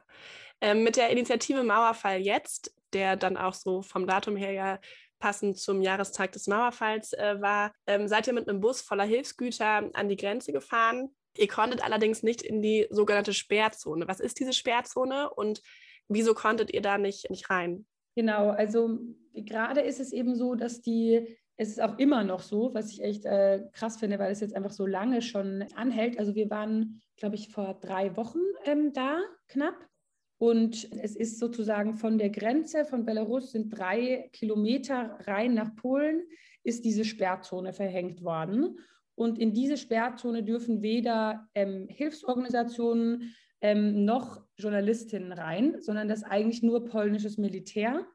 Ähm, 0.62 0.84
mit 0.84 0.98
der 0.98 1.10
Initiative 1.10 1.64
Mauerfall 1.64 2.20
jetzt, 2.20 2.76
der 2.92 3.16
dann 3.16 3.38
auch 3.38 3.54
so 3.54 3.82
vom 3.82 4.08
Datum 4.08 4.36
her 4.36 4.52
ja 4.52 4.80
passend 5.20 5.58
zum 5.58 5.82
Jahrestag 5.82 6.32
des 6.32 6.48
Mauerfalls 6.48 7.14
äh, 7.14 7.42
war, 7.42 7.74
ähm, 7.88 8.08
seid 8.08 8.28
ihr 8.28 8.34
mit 8.34 8.50
einem 8.50 8.62
Bus 8.62 8.82
voller 8.82 9.04
Hilfsgüter 9.04 9.90
an 9.94 10.10
die 10.10 10.16
Grenze 10.16 10.52
gefahren. 10.52 11.10
Ihr 11.38 11.48
konntet 11.48 11.84
allerdings 11.84 12.24
nicht 12.24 12.42
in 12.42 12.62
die 12.62 12.88
sogenannte 12.90 13.34
Sperrzone. 13.34 14.08
Was 14.08 14.20
ist 14.20 14.40
diese 14.40 14.54
Sperrzone 14.54 15.30
und 15.30 15.62
wieso 16.08 16.34
konntet 16.34 16.74
ihr 16.74 16.82
da 16.82 16.98
nicht, 16.98 17.30
nicht 17.30 17.50
rein? 17.50 17.86
Genau, 18.16 18.50
also 18.50 19.00
gerade 19.34 19.82
ist 19.82 20.00
es 20.00 20.12
eben 20.12 20.36
so, 20.36 20.56
dass 20.56 20.82
die, 20.82 21.38
es 21.56 21.70
ist 21.70 21.82
auch 21.82 21.98
immer 21.98 22.24
noch 22.24 22.42
so, 22.42 22.74
was 22.74 22.92
ich 22.92 23.02
echt 23.02 23.26
äh, 23.26 23.64
krass 23.74 23.98
finde, 23.98 24.20
weil 24.20 24.32
es 24.32 24.42
jetzt 24.42 24.56
einfach 24.56 24.72
so 24.72 24.86
lange 24.86 25.22
schon 25.22 25.64
anhält. 25.76 26.20
Also 26.20 26.36
wir 26.36 26.50
waren, 26.50 27.02
glaube 27.18 27.36
ich, 27.36 27.50
vor 27.50 27.78
drei 27.80 28.16
Wochen 28.18 28.40
ähm, 28.66 28.92
da, 28.94 29.20
knapp. 29.48 29.76
Und 30.40 30.90
es 31.02 31.18
ist 31.18 31.38
sozusagen 31.38 31.96
von 31.96 32.18
der 32.18 32.30
Grenze 32.30 32.86
von 32.86 33.06
Belarus 33.06 33.52
sind 33.52 33.78
drei 33.78 34.30
Kilometer 34.32 35.20
rein 35.28 35.54
nach 35.54 35.76
Polen, 35.76 36.24
ist 36.64 36.86
diese 36.86 37.04
Sperrzone 37.04 37.74
verhängt 37.74 38.24
worden. 38.24 38.80
Und 39.16 39.38
in 39.38 39.54
diese 39.54 39.76
Sperrzone 39.76 40.44
dürfen 40.44 40.82
weder 40.82 41.46
ähm, 41.54 41.88
Hilfsorganisationen 41.90 43.36
ähm, 43.60 44.06
noch 44.06 44.42
Journalistinnen 44.56 45.34
rein, 45.34 45.82
sondern 45.82 46.08
das 46.08 46.24
eigentlich 46.24 46.64
nur 46.64 46.86
polnisches 46.86 47.38
Militär. 47.38 48.08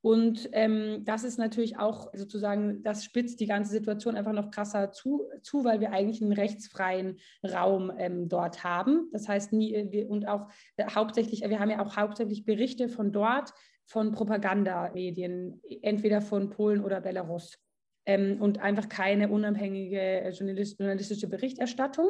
Und 0.00 0.48
ähm, 0.52 1.04
das 1.04 1.24
ist 1.24 1.38
natürlich 1.38 1.78
auch 1.78 2.08
sozusagen, 2.14 2.82
das 2.84 3.04
spitzt 3.04 3.40
die 3.40 3.46
ganze 3.46 3.72
Situation 3.72 4.16
einfach 4.16 4.32
noch 4.32 4.50
krasser 4.50 4.92
zu, 4.92 5.28
zu 5.42 5.64
weil 5.64 5.80
wir 5.80 5.92
eigentlich 5.92 6.22
einen 6.22 6.32
rechtsfreien 6.32 7.18
Raum 7.44 7.90
ähm, 7.98 8.28
dort 8.28 8.62
haben. 8.62 9.08
Das 9.12 9.28
heißt, 9.28 9.52
nie, 9.52 9.74
äh, 9.74 9.90
wir, 9.90 10.08
und 10.08 10.28
auch 10.28 10.48
äh, 10.76 10.84
hauptsächlich, 10.94 11.40
wir 11.40 11.58
haben 11.58 11.70
ja 11.70 11.80
auch 11.84 11.96
hauptsächlich 11.96 12.44
Berichte 12.44 12.88
von 12.88 13.10
dort, 13.10 13.52
von 13.86 14.12
Propagandamedien, 14.12 15.60
entweder 15.82 16.20
von 16.20 16.50
Polen 16.50 16.84
oder 16.84 17.00
Belarus. 17.00 17.58
Ähm, 18.06 18.40
und 18.40 18.60
einfach 18.60 18.88
keine 18.88 19.28
unabhängige 19.28 20.00
äh, 20.00 20.30
journalist, 20.30 20.78
journalistische 20.78 21.28
Berichterstattung. 21.28 22.08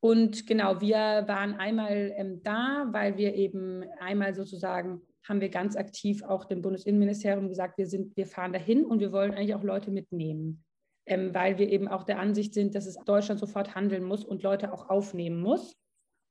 Und 0.00 0.46
genau, 0.46 0.80
wir 0.80 1.24
waren 1.26 1.54
einmal 1.54 2.12
ähm, 2.16 2.42
da, 2.42 2.86
weil 2.90 3.16
wir 3.16 3.34
eben 3.34 3.84
einmal 3.98 4.34
sozusagen 4.34 5.02
haben 5.28 5.40
wir 5.40 5.48
ganz 5.48 5.76
aktiv 5.76 6.22
auch 6.22 6.44
dem 6.44 6.62
Bundesinnenministerium 6.62 7.48
gesagt, 7.48 7.78
wir, 7.78 7.86
sind, 7.86 8.16
wir 8.16 8.26
fahren 8.26 8.52
dahin 8.52 8.84
und 8.84 9.00
wir 9.00 9.12
wollen 9.12 9.32
eigentlich 9.32 9.54
auch 9.54 9.62
Leute 9.62 9.90
mitnehmen, 9.90 10.64
ähm, 11.06 11.34
weil 11.34 11.58
wir 11.58 11.68
eben 11.68 11.88
auch 11.88 12.04
der 12.04 12.18
Ansicht 12.18 12.54
sind, 12.54 12.74
dass 12.74 12.86
es 12.86 12.96
Deutschland 13.04 13.40
sofort 13.40 13.74
handeln 13.74 14.04
muss 14.04 14.24
und 14.24 14.42
Leute 14.42 14.72
auch 14.72 14.88
aufnehmen 14.88 15.40
muss. 15.40 15.76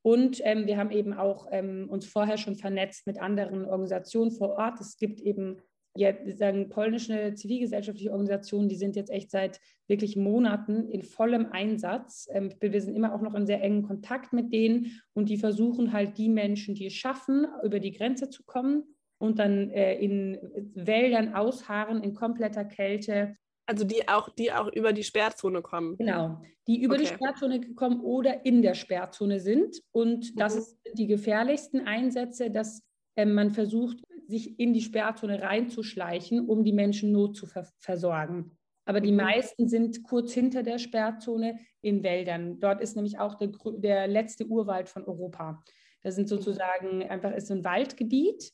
Und 0.02 0.42
ähm, 0.44 0.66
wir 0.66 0.78
haben 0.78 0.92
eben 0.92 1.14
auch 1.14 1.48
ähm, 1.52 1.88
uns 1.90 2.06
vorher 2.06 2.38
schon 2.38 2.56
vernetzt 2.56 3.06
mit 3.06 3.20
anderen 3.20 3.66
Organisationen 3.66 4.32
vor 4.32 4.52
Ort. 4.52 4.80
Es 4.80 4.98
gibt 4.98 5.20
eben 5.20 5.62
ja, 5.96 6.14
sagen, 6.36 6.70
polnische 6.70 7.34
zivilgesellschaftliche 7.34 8.12
Organisationen, 8.12 8.70
die 8.70 8.76
sind 8.76 8.96
jetzt 8.96 9.10
echt 9.10 9.32
seit 9.32 9.60
wirklich 9.88 10.16
Monaten 10.16 10.88
in 10.90 11.04
vollem 11.04 11.48
Einsatz. 11.52 12.28
Ähm, 12.32 12.54
wir 12.60 12.82
sind 12.82 12.96
immer 12.96 13.14
auch 13.14 13.22
noch 13.22 13.34
in 13.34 13.46
sehr 13.46 13.62
engen 13.62 13.84
Kontakt 13.84 14.32
mit 14.34 14.54
denen 14.54 15.02
und 15.14 15.30
die 15.30 15.38
versuchen 15.38 15.92
halt 15.92 16.18
die 16.18 16.30
Menschen, 16.30 16.76
die 16.76 16.86
es 16.86 16.94
schaffen, 16.94 17.48
über 17.64 17.80
die 17.80 17.92
Grenze 17.92 18.30
zu 18.30 18.44
kommen 18.44 18.84
und 19.18 19.40
dann 19.40 19.70
äh, 19.72 19.96
in 20.00 20.38
Wäldern 20.74 21.34
ausharren, 21.34 22.04
in 22.04 22.14
kompletter 22.14 22.66
Kälte. 22.66 23.36
Also 23.66 23.84
die 23.84 24.08
auch, 24.08 24.30
die 24.30 24.52
auch 24.52 24.72
über 24.72 24.94
die 24.94 25.04
Sperrzone 25.04 25.62
kommen. 25.62 25.98
Genau, 25.98 26.42
die 26.68 26.82
über 26.82 26.96
okay. 26.96 27.04
die 27.04 27.10
Sperrzone 27.10 27.74
kommen 27.74 28.00
oder 28.02 28.46
in 28.46 28.62
der 28.62 28.76
Sperrzone 28.76 29.40
sind. 29.40 29.82
Und 29.92 30.40
das 30.40 30.56
mhm. 30.56 30.62
sind 30.62 31.00
die 31.00 31.08
gefährlichsten 31.08 31.82
Einsätze, 31.82 32.52
dass 32.52 32.84
äh, 33.16 33.26
man 33.26 33.52
versucht, 33.52 33.98
sich 34.30 34.60
in 34.60 34.74
die 34.74 34.82
Sperrzone 34.82 35.42
reinzuschleichen, 35.42 36.48
um 36.48 36.64
die 36.64 36.74
Menschen 36.74 37.12
Not 37.12 37.36
zu 37.36 37.46
ver 37.48 37.68
versorgen. 37.80 38.52
Aber 38.86 39.02
die 39.02 39.12
mhm. 39.12 39.18
meisten 39.18 39.68
sind 39.68 40.04
kurz 40.04 40.34
hinter 40.34 40.64
der 40.64 40.80
Sperrzone 40.80 41.60
in 41.82 42.04
Wäldern. 42.04 42.60
Dort 42.60 42.82
ist 42.82 42.96
nämlich 42.96 43.20
auch 43.20 43.36
der, 43.36 43.52
der 43.78 44.08
letzte 44.08 44.48
Urwald 44.48 44.90
von 44.90 45.04
Europa. 45.04 45.64
Das 46.02 46.16
sind 46.16 46.30
sozusagen 46.30 47.04
einfach 47.04 47.34
ist 47.34 47.52
ein 47.52 47.64
Waldgebiet 47.64 48.52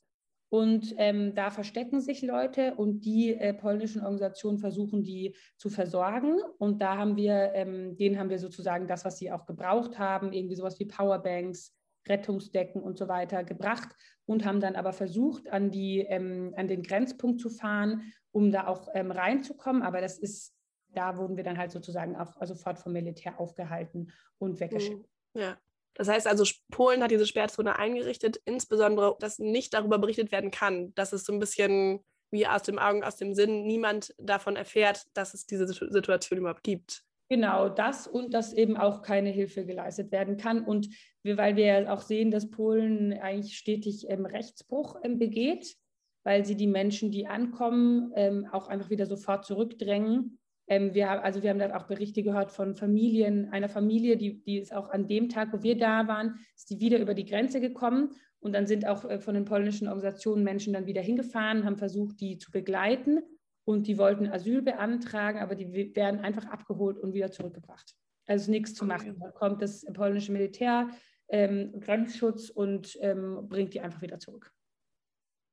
und 0.49 0.93
ähm, 0.97 1.35
da 1.35 1.49
verstecken 1.49 1.99
sich 1.99 2.21
Leute 2.21 2.75
und 2.75 3.01
die 3.01 3.33
äh, 3.33 3.53
polnischen 3.53 4.01
Organisationen 4.01 4.57
versuchen, 4.57 5.03
die 5.03 5.35
zu 5.57 5.69
versorgen. 5.69 6.39
Und 6.59 6.81
da 6.81 6.97
haben 6.97 7.17
wir, 7.17 7.51
ähm, 7.53 7.97
denen 7.97 8.17
haben 8.17 8.29
wir 8.29 8.39
sozusagen 8.39 8.87
das, 8.87 9.05
was 9.05 9.17
sie 9.17 9.31
auch 9.31 9.45
gebraucht 9.45 9.99
haben, 9.99 10.31
irgendwie 10.31 10.55
sowas 10.55 10.79
wie 10.79 10.85
Powerbanks, 10.85 11.74
Rettungsdecken 12.07 12.81
und 12.81 12.97
so 12.97 13.07
weiter 13.07 13.43
gebracht 13.43 13.89
und 14.25 14.45
haben 14.45 14.59
dann 14.59 14.75
aber 14.75 14.93
versucht, 14.93 15.49
an, 15.49 15.71
die, 15.71 15.99
ähm, 15.99 16.53
an 16.57 16.67
den 16.67 16.83
Grenzpunkt 16.83 17.41
zu 17.41 17.49
fahren, 17.49 18.13
um 18.31 18.51
da 18.51 18.67
auch 18.67 18.89
ähm, 18.93 19.11
reinzukommen. 19.11 19.81
Aber 19.81 20.01
das 20.01 20.17
ist, 20.17 20.53
da 20.89 21.17
wurden 21.17 21.37
wir 21.37 21.43
dann 21.43 21.57
halt 21.57 21.71
sozusagen 21.71 22.15
auch 22.15 22.33
sofort 22.45 22.79
vom 22.79 22.93
Militär 22.93 23.39
aufgehalten 23.39 24.11
und 24.37 24.59
weggeschickt. 24.59 25.07
Mhm. 25.33 25.41
Ja. 25.41 25.57
Das 25.95 26.09
heißt 26.09 26.27
also, 26.27 26.43
Polen 26.71 27.01
hat 27.01 27.11
diese 27.11 27.25
Sperrzone 27.25 27.79
eingerichtet, 27.79 28.41
insbesondere, 28.45 29.15
dass 29.19 29.39
nicht 29.39 29.73
darüber 29.73 29.97
berichtet 29.97 30.31
werden 30.31 30.51
kann, 30.51 30.93
dass 30.95 31.13
es 31.13 31.23
so 31.23 31.31
ein 31.31 31.39
bisschen 31.39 32.03
wie 32.31 32.45
aus 32.45 32.63
dem 32.63 32.79
Augen, 32.79 33.03
aus 33.03 33.15
dem 33.15 33.33
Sinn, 33.33 33.65
niemand 33.65 34.13
davon 34.17 34.57
erfährt, 34.57 35.05
dass 35.13 35.33
es 35.33 35.45
diese 35.45 35.67
Situation 35.67 36.39
überhaupt 36.39 36.63
gibt. 36.63 37.03
Genau 37.27 37.69
das 37.69 38.05
und 38.05 38.35
dass 38.35 38.53
eben 38.53 38.77
auch 38.77 39.01
keine 39.01 39.29
Hilfe 39.29 39.65
geleistet 39.65 40.11
werden 40.11 40.37
kann. 40.37 40.63
Und 40.63 40.89
wir, 41.23 41.37
weil 41.37 41.55
wir 41.55 41.65
ja 41.65 41.93
auch 41.93 42.01
sehen, 42.01 42.29
dass 42.29 42.51
Polen 42.51 43.13
eigentlich 43.13 43.57
stetig 43.57 44.05
ähm, 44.09 44.25
Rechtsbruch 44.25 44.97
ähm, 45.03 45.17
begeht, 45.17 45.75
weil 46.23 46.45
sie 46.45 46.55
die 46.55 46.67
Menschen, 46.67 47.09
die 47.09 47.25
ankommen, 47.25 48.11
ähm, 48.15 48.47
auch 48.51 48.67
einfach 48.67 48.91
wieder 48.91 49.07
sofort 49.07 49.43
zurückdrängen. 49.43 50.37
Ähm, 50.67 50.93
wir 50.93 51.09
haben, 51.09 51.21
also 51.21 51.41
wir 51.41 51.49
haben 51.49 51.57
dann 51.57 51.71
auch 51.71 51.87
Berichte 51.87 52.21
gehört 52.21 52.51
von 52.51 52.75
Familien, 52.75 53.49
einer 53.51 53.69
Familie, 53.69 54.17
die, 54.17 54.43
die 54.43 54.59
ist 54.59 54.73
auch 54.73 54.89
an 54.89 55.07
dem 55.07 55.27
Tag, 55.27 55.51
wo 55.51 55.63
wir 55.63 55.77
da 55.77 56.07
waren, 56.07 56.35
ist 56.55 56.69
die 56.69 56.79
wieder 56.79 56.99
über 56.99 57.15
die 57.15 57.25
Grenze 57.25 57.59
gekommen. 57.59 58.11
Und 58.39 58.53
dann 58.53 58.67
sind 58.67 58.85
auch 58.85 59.03
äh, 59.03 59.19
von 59.19 59.33
den 59.33 59.45
polnischen 59.45 59.87
Organisationen 59.87 60.43
Menschen 60.43 60.73
dann 60.73 60.85
wieder 60.85 61.01
hingefahren, 61.01 61.65
haben 61.65 61.77
versucht, 61.77 62.21
die 62.21 62.37
zu 62.37 62.51
begleiten 62.51 63.23
und 63.65 63.87
die 63.87 63.97
wollten 63.97 64.31
Asyl 64.31 64.61
beantragen, 64.61 65.39
aber 65.39 65.55
die 65.55 65.95
werden 65.95 66.21
einfach 66.21 66.45
abgeholt 66.45 66.97
und 66.99 67.13
wieder 67.13 67.31
zurückgebracht. 67.31 67.95
Also 68.27 68.51
nichts 68.51 68.73
zu 68.73 68.85
machen. 68.85 69.19
Da 69.19 69.31
kommt 69.31 69.61
das 69.61 69.85
polnische 69.93 70.31
Militär, 70.31 70.89
ähm, 71.27 71.79
Grenzschutz 71.79 72.49
und 72.49 72.97
ähm, 73.01 73.47
bringt 73.49 73.73
die 73.73 73.81
einfach 73.81 74.01
wieder 74.01 74.19
zurück. 74.19 74.51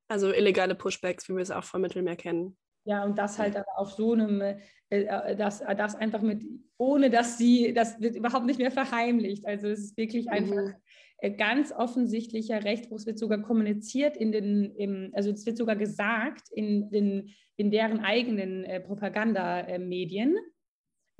Also 0.08 0.32
illegale 0.32 0.74
Pushbacks, 0.74 1.28
wie 1.28 1.34
wir 1.34 1.42
es 1.42 1.50
auch 1.50 1.64
vom 1.64 1.80
Mittelmeer 1.80 2.16
kennen. 2.16 2.56
Ja, 2.84 3.04
und 3.04 3.16
das 3.16 3.38
halt 3.38 3.56
aber 3.56 3.78
auf 3.78 3.92
so 3.92 4.12
einem, 4.12 4.40
äh, 4.40 4.58
äh, 4.90 5.36
das, 5.36 5.60
das 5.60 5.94
einfach 5.94 6.20
mit, 6.20 6.44
ohne 6.76 7.10
dass 7.10 7.38
sie, 7.38 7.72
das 7.72 8.00
wird 8.00 8.16
überhaupt 8.16 8.44
nicht 8.44 8.58
mehr 8.58 8.72
verheimlicht. 8.72 9.46
Also 9.46 9.68
es 9.68 9.80
ist 9.80 9.96
wirklich 9.96 10.26
mhm. 10.26 10.32
einfach 10.32 10.56
äh, 10.56 10.74
ganz 11.30 11.72
offensichtlicher 11.72 12.64
Rechtsbruch. 12.64 12.98
Es 12.98 13.06
wird 13.06 13.18
sogar 13.18 13.40
kommuniziert 13.42 14.16
in 14.16 14.32
den, 14.32 14.74
im, 14.74 15.10
also 15.14 15.30
es 15.30 15.46
wird 15.46 15.56
sogar 15.56 15.76
gesagt 15.76 16.48
in, 16.50 16.90
den, 16.90 17.30
in 17.56 17.70
deren 17.70 18.00
eigenen 18.00 18.64
äh, 18.64 18.80
Propagandamedien. 18.80 20.36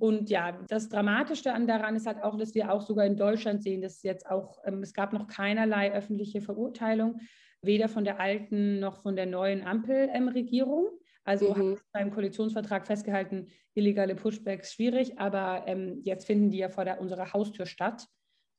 Und 0.00 0.30
ja, 0.30 0.58
das 0.68 0.88
Dramatische 0.88 1.44
daran 1.44 1.94
ist 1.94 2.06
halt 2.06 2.24
auch, 2.24 2.36
dass 2.36 2.54
wir 2.54 2.72
auch 2.72 2.82
sogar 2.82 3.06
in 3.06 3.16
Deutschland 3.16 3.62
sehen, 3.62 3.82
dass 3.82 4.02
jetzt 4.02 4.28
auch, 4.28 4.58
ähm, 4.64 4.82
es 4.82 4.94
gab 4.94 5.12
noch 5.12 5.28
keinerlei 5.28 5.92
öffentliche 5.92 6.40
Verurteilung, 6.40 7.20
weder 7.62 7.88
von 7.88 8.02
der 8.02 8.18
alten 8.18 8.80
noch 8.80 9.02
von 9.02 9.14
der 9.14 9.26
neuen 9.26 9.62
Ampelregierung. 9.62 10.86
Ähm, 10.86 10.98
also 11.24 11.54
mhm. 11.54 11.74
hat 11.74 11.82
beim 11.92 12.10
Koalitionsvertrag 12.10 12.86
festgehalten, 12.86 13.46
illegale 13.74 14.16
Pushbacks 14.16 14.72
schwierig, 14.72 15.20
aber 15.20 15.64
ähm, 15.68 16.00
jetzt 16.02 16.26
finden 16.26 16.50
die 16.50 16.58
ja 16.58 16.68
vor 16.68 16.84
der, 16.84 17.00
unserer 17.00 17.32
Haustür 17.32 17.66
statt. 17.66 18.08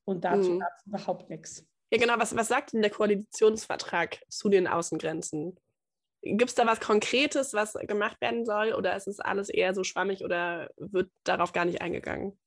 Und 0.04 0.24
dazu 0.24 0.50
mhm. 0.50 0.60
gab 0.60 0.70
es 0.76 0.86
überhaupt 0.86 1.30
nichts. 1.30 1.66
Ja, 1.92 1.98
genau. 1.98 2.14
Was, 2.18 2.36
was 2.36 2.48
sagt 2.48 2.72
denn 2.72 2.82
der 2.82 2.90
Koalitionsvertrag 2.90 4.20
zu 4.28 4.48
den 4.48 4.66
Außengrenzen? 4.66 5.56
Gibt 6.22 6.50
es 6.50 6.54
da 6.54 6.66
was 6.66 6.80
Konkretes, 6.80 7.52
was 7.52 7.74
gemacht 7.74 8.20
werden 8.20 8.46
soll, 8.46 8.72
oder 8.72 8.96
ist 8.96 9.06
es 9.06 9.20
alles 9.20 9.50
eher 9.50 9.74
so 9.74 9.84
schwammig 9.84 10.24
oder 10.24 10.70
wird 10.78 11.10
darauf 11.24 11.52
gar 11.52 11.66
nicht 11.66 11.82
eingegangen? 11.82 12.38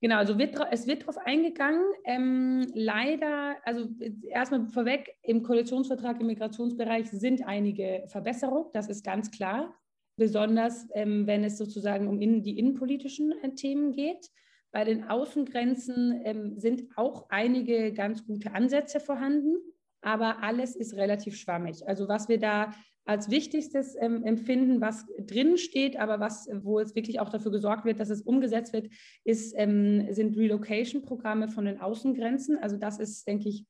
Genau, 0.00 0.16
also 0.16 0.38
wird, 0.38 0.56
es 0.70 0.86
wird 0.86 1.02
darauf 1.02 1.18
eingegangen. 1.18 1.84
Ähm, 2.04 2.66
leider, 2.72 3.56
also 3.64 3.86
erstmal 4.28 4.66
vorweg, 4.68 5.14
im 5.22 5.42
Koalitionsvertrag 5.42 6.20
im 6.20 6.28
Migrationsbereich 6.28 7.10
sind 7.10 7.46
einige 7.46 8.04
Verbesserungen, 8.06 8.70
das 8.72 8.88
ist 8.88 9.04
ganz 9.04 9.30
klar. 9.30 9.74
Besonders 10.16 10.86
ähm, 10.94 11.26
wenn 11.26 11.44
es 11.44 11.58
sozusagen 11.58 12.08
um 12.08 12.20
in, 12.20 12.42
die 12.42 12.58
innenpolitischen 12.58 13.32
äh, 13.42 13.54
Themen 13.54 13.92
geht. 13.92 14.30
Bei 14.72 14.84
den 14.84 15.04
Außengrenzen 15.04 16.20
ähm, 16.24 16.58
sind 16.58 16.96
auch 16.96 17.26
einige 17.28 17.92
ganz 17.92 18.24
gute 18.26 18.52
Ansätze 18.52 19.00
vorhanden, 19.00 19.56
aber 20.00 20.42
alles 20.42 20.76
ist 20.76 20.94
relativ 20.94 21.36
schwammig. 21.36 21.86
Also 21.86 22.08
was 22.08 22.28
wir 22.28 22.38
da 22.38 22.72
als 23.04 23.30
wichtigstes 23.30 23.96
ähm, 23.98 24.24
empfinden, 24.24 24.80
was 24.80 25.06
drin 25.18 25.58
steht, 25.58 25.98
aber 25.98 26.20
was, 26.20 26.48
wo 26.62 26.78
es 26.78 26.94
wirklich 26.94 27.18
auch 27.18 27.28
dafür 27.28 27.50
gesorgt 27.50 27.84
wird, 27.84 27.98
dass 27.98 28.10
es 28.10 28.22
umgesetzt 28.22 28.72
wird, 28.72 28.88
ist, 29.24 29.54
ähm, 29.56 30.06
sind 30.12 30.36
Relocation-Programme 30.36 31.48
von 31.48 31.64
den 31.64 31.80
Außengrenzen. 31.80 32.58
Also 32.58 32.76
das 32.76 33.00
ist, 33.00 33.26
denke 33.26 33.48
ich, 33.48 33.66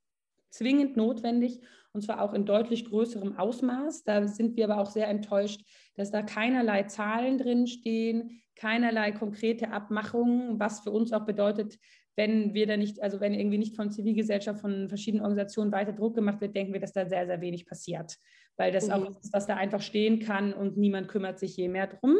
zwingend 0.51 0.97
notwendig 0.97 1.61
und 1.93 2.03
zwar 2.03 2.21
auch 2.21 2.35
in 2.35 2.45
deutlich 2.45 2.85
größerem 2.85 3.37
Ausmaß. 3.39 4.05
Da 4.05 4.27
sind 4.29 4.57
wir 4.57 4.71
aber 4.71 4.81
auch 4.81 4.91
sehr 4.91 5.09
enttäuscht, 5.09 5.63
dass 5.95 6.11
da 6.11 6.23
keinerlei 6.23 6.83
Zahlen 6.85 7.39
drin 7.39 7.67
stehen, 7.67 8.43
keinerlei 8.61 9.13
konkrete 9.13 9.71
Abmachungen, 9.71 10.61
was 10.61 10.81
für 10.81 10.91
uns 10.91 11.13
auch 11.13 11.25
bedeutet, 11.25 11.79
wenn 12.15 12.53
wir 12.53 12.67
da 12.67 12.77
nicht, 12.77 13.03
also 13.03 13.19
wenn 13.21 13.33
irgendwie 13.33 13.57
nicht 13.57 13.75
von 13.75 13.91
Zivilgesellschaft, 13.91 14.61
von 14.61 14.89
verschiedenen 14.91 15.25
Organisationen 15.25 15.73
weiter 15.73 15.93
Druck 15.93 16.15
gemacht 16.15 16.43
wird, 16.43 16.55
denken 16.55 16.75
wir, 16.75 16.81
dass 16.81 16.93
da 16.93 17.07
sehr, 17.07 17.27
sehr 17.27 17.41
wenig 17.41 17.65
passiert, 17.65 18.19
weil 18.59 18.71
das 18.71 18.89
mhm. 18.89 18.93
auch 18.93 19.11
ist, 19.11 19.33
was 19.33 19.47
da 19.47 19.57
einfach 19.57 19.81
stehen 19.81 20.21
kann 20.21 20.53
und 20.53 20.77
niemand 20.77 21.09
kümmert 21.09 21.39
sich 21.39 21.57
je 21.57 21.69
mehr 21.69 21.87
drum. 21.87 22.17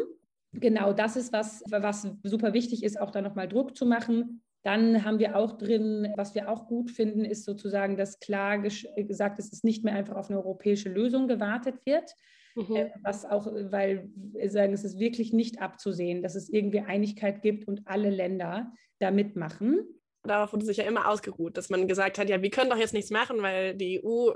Genau, 0.53 0.93
das 0.93 1.15
ist 1.15 1.31
was, 1.31 1.63
was 1.69 2.07
super 2.23 2.53
wichtig 2.53 2.83
ist, 2.83 2.99
auch 2.99 3.11
da 3.11 3.21
nochmal 3.21 3.47
Druck 3.47 3.77
zu 3.77 3.85
machen. 3.85 4.41
Dann 4.63 5.05
haben 5.05 5.19
wir 5.19 5.37
auch 5.37 5.57
drin, 5.57 6.11
was 6.17 6.33
wir 6.33 6.49
auch 6.49 6.67
gut 6.67 6.89
finden, 6.89 7.23
ist 7.23 7.45
sozusagen, 7.45 7.97
dass 7.97 8.19
klar 8.19 8.59
gesagt 8.59 9.39
ist, 9.39 9.51
dass 9.51 9.59
es 9.59 9.63
nicht 9.63 9.83
mehr 9.83 9.93
einfach 9.93 10.15
auf 10.15 10.29
eine 10.29 10.39
europäische 10.39 10.89
Lösung 10.89 11.27
gewartet 11.27 11.85
wird. 11.85 12.15
Mhm. 12.55 12.75
Äh, 12.75 12.89
was 13.03 13.25
auch, 13.25 13.45
weil 13.45 14.09
wir 14.15 14.49
sagen, 14.49 14.73
es 14.73 14.83
ist 14.83 14.99
wirklich 14.99 15.33
nicht 15.33 15.61
abzusehen, 15.61 16.21
dass 16.21 16.35
es 16.35 16.49
irgendwie 16.49 16.79
Einigkeit 16.79 17.41
gibt 17.41 17.67
und 17.67 17.81
alle 17.85 18.09
Länder 18.09 18.71
da 18.99 19.11
mitmachen. 19.11 19.79
Darauf 20.23 20.53
wurde 20.53 20.65
sich 20.65 20.77
ja 20.77 20.83
immer 20.83 21.07
ausgeruht, 21.07 21.57
dass 21.57 21.69
man 21.69 21.87
gesagt 21.87 22.19
hat, 22.19 22.29
ja, 22.29 22.41
wir 22.41 22.51
können 22.51 22.69
doch 22.69 22.77
jetzt 22.77 22.93
nichts 22.93 23.09
machen, 23.09 23.41
weil 23.41 23.75
die 23.75 24.03
EU, 24.03 24.31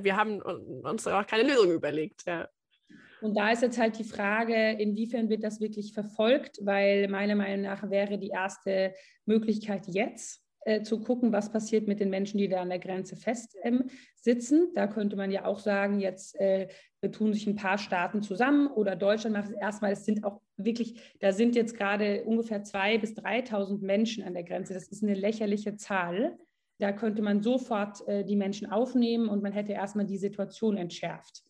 wir 0.00 0.16
haben 0.16 0.40
uns 0.40 1.06
auch 1.06 1.26
keine 1.26 1.48
Lösung 1.48 1.72
überlegt. 1.72 2.22
Ja. 2.26 2.48
Und 3.20 3.34
da 3.36 3.50
ist 3.50 3.62
jetzt 3.62 3.78
halt 3.78 3.98
die 3.98 4.04
Frage, 4.04 4.72
inwiefern 4.72 5.28
wird 5.28 5.42
das 5.42 5.60
wirklich 5.60 5.92
verfolgt, 5.92 6.58
weil 6.62 7.08
meiner 7.08 7.34
Meinung 7.34 7.62
nach 7.62 7.90
wäre 7.90 8.18
die 8.18 8.28
erste 8.28 8.94
Möglichkeit 9.26 9.86
jetzt 9.88 10.45
äh, 10.66 10.82
zu 10.82 10.98
gucken, 10.98 11.30
was 11.30 11.52
passiert 11.52 11.86
mit 11.86 12.00
den 12.00 12.10
Menschen, 12.10 12.38
die 12.38 12.48
da 12.48 12.60
an 12.60 12.70
der 12.70 12.80
Grenze 12.80 13.14
fest 13.14 13.56
ähm, 13.62 13.84
sitzen. 14.16 14.72
Da 14.74 14.88
könnte 14.88 15.14
man 15.14 15.30
ja 15.30 15.44
auch 15.44 15.60
sagen, 15.60 16.00
jetzt 16.00 16.34
äh, 16.40 16.66
tun 17.12 17.32
sich 17.32 17.46
ein 17.46 17.54
paar 17.54 17.78
Staaten 17.78 18.20
zusammen 18.20 18.66
oder 18.66 18.96
Deutschland 18.96 19.36
macht 19.36 19.50
es 19.50 19.56
erstmal. 19.56 19.92
Es 19.92 20.04
sind 20.04 20.24
auch 20.24 20.40
wirklich, 20.56 21.00
da 21.20 21.30
sind 21.30 21.54
jetzt 21.54 21.76
gerade 21.76 22.24
ungefähr 22.24 22.64
2.000 22.64 22.98
bis 22.98 23.12
3.000 23.12 23.84
Menschen 23.84 24.24
an 24.24 24.34
der 24.34 24.42
Grenze. 24.42 24.74
Das 24.74 24.88
ist 24.88 25.04
eine 25.04 25.14
lächerliche 25.14 25.76
Zahl. 25.76 26.36
Da 26.78 26.90
könnte 26.90 27.22
man 27.22 27.42
sofort 27.42 28.06
äh, 28.08 28.24
die 28.24 28.34
Menschen 28.34 28.68
aufnehmen 28.68 29.28
und 29.28 29.44
man 29.44 29.52
hätte 29.52 29.70
erstmal 29.70 30.06
die 30.06 30.18
Situation 30.18 30.76
entschärft. 30.76 31.44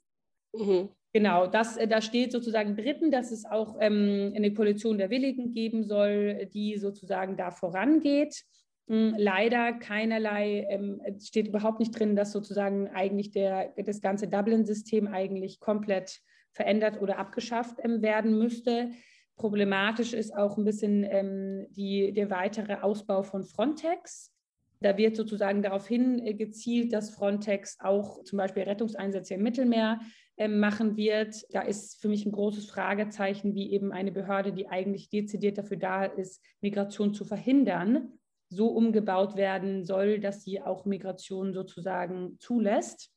Mhm. 0.53 0.91
Genau, 1.15 1.47
das, 1.47 1.79
äh, 1.79 1.89
da 1.89 2.03
steht 2.03 2.33
sozusagen 2.33 2.77
dritten, 2.77 3.11
dass 3.11 3.31
es 3.33 3.47
auch 3.47 3.77
ähm, 3.81 4.35
eine 4.37 4.53
Koalition 4.53 4.99
der 4.99 5.09
Willigen 5.09 5.55
geben 5.55 5.85
soll, 5.85 6.51
die 6.53 6.77
sozusagen 6.77 7.39
da 7.39 7.51
vorangeht. 7.51 8.45
Hm, 8.89 9.15
leider 9.19 9.73
keinerlei, 9.73 10.67
ähm, 10.69 11.01
steht 11.21 11.49
überhaupt 11.49 11.81
nicht 11.81 11.99
drin, 11.99 12.15
dass 12.15 12.31
sozusagen 12.31 12.89
eigentlich 12.89 13.33
der, 13.33 13.73
das 13.85 14.01
ganze 14.01 14.29
Dublin-System 14.29 15.09
eigentlich 15.09 15.59
komplett 15.59 16.21
verändert 16.53 17.01
oder 17.01 17.19
abgeschafft 17.19 17.79
ähm, 17.83 18.01
werden 18.01 18.39
müsste. 18.39 18.91
Problematisch 19.37 20.13
ist 20.13 20.35
auch 20.35 20.57
ein 20.57 20.65
bisschen 20.65 21.05
ähm, 21.05 21.67
die, 21.71 22.13
der 22.13 22.31
weitere 22.31 22.77
Ausbau 22.77 23.23
von 23.23 23.45
Frontex. 23.45 24.33
Da 24.81 24.97
wird 24.97 25.17
sozusagen 25.17 25.63
darauf 25.63 25.89
hingezielt, 25.89 26.93
dass 26.93 27.11
Frontex 27.11 27.79
auch 27.81 28.23
zum 28.25 28.37
Beispiel 28.37 28.63
Rettungseinsätze 28.63 29.35
im 29.35 29.43
Mittelmeer 29.43 30.01
ähm, 30.37 30.61
machen 30.61 30.97
wird. 30.97 31.45
Da 31.51 31.63
ist 31.63 32.01
für 32.01 32.09
mich 32.09 32.25
ein 32.25 32.33
großes 32.33 32.67
Fragezeichen, 32.67 33.55
wie 33.55 33.73
eben 33.73 33.91
eine 33.91 34.13
Behörde, 34.13 34.53
die 34.53 34.69
eigentlich 34.69 35.11
dezidiert 35.11 35.59
dafür 35.59 35.79
da 35.79 36.05
ist, 36.05 36.43
Migration 36.61 37.15
zu 37.15 37.25
verhindern, 37.25 38.13
so 38.49 38.69
umgebaut 38.69 39.37
werden 39.37 39.85
soll, 39.85 40.21
dass 40.21 40.43
sie 40.43 40.61
auch 40.61 40.85
Migration 40.85 41.53
sozusagen 41.53 42.39
zulässt. 42.39 43.11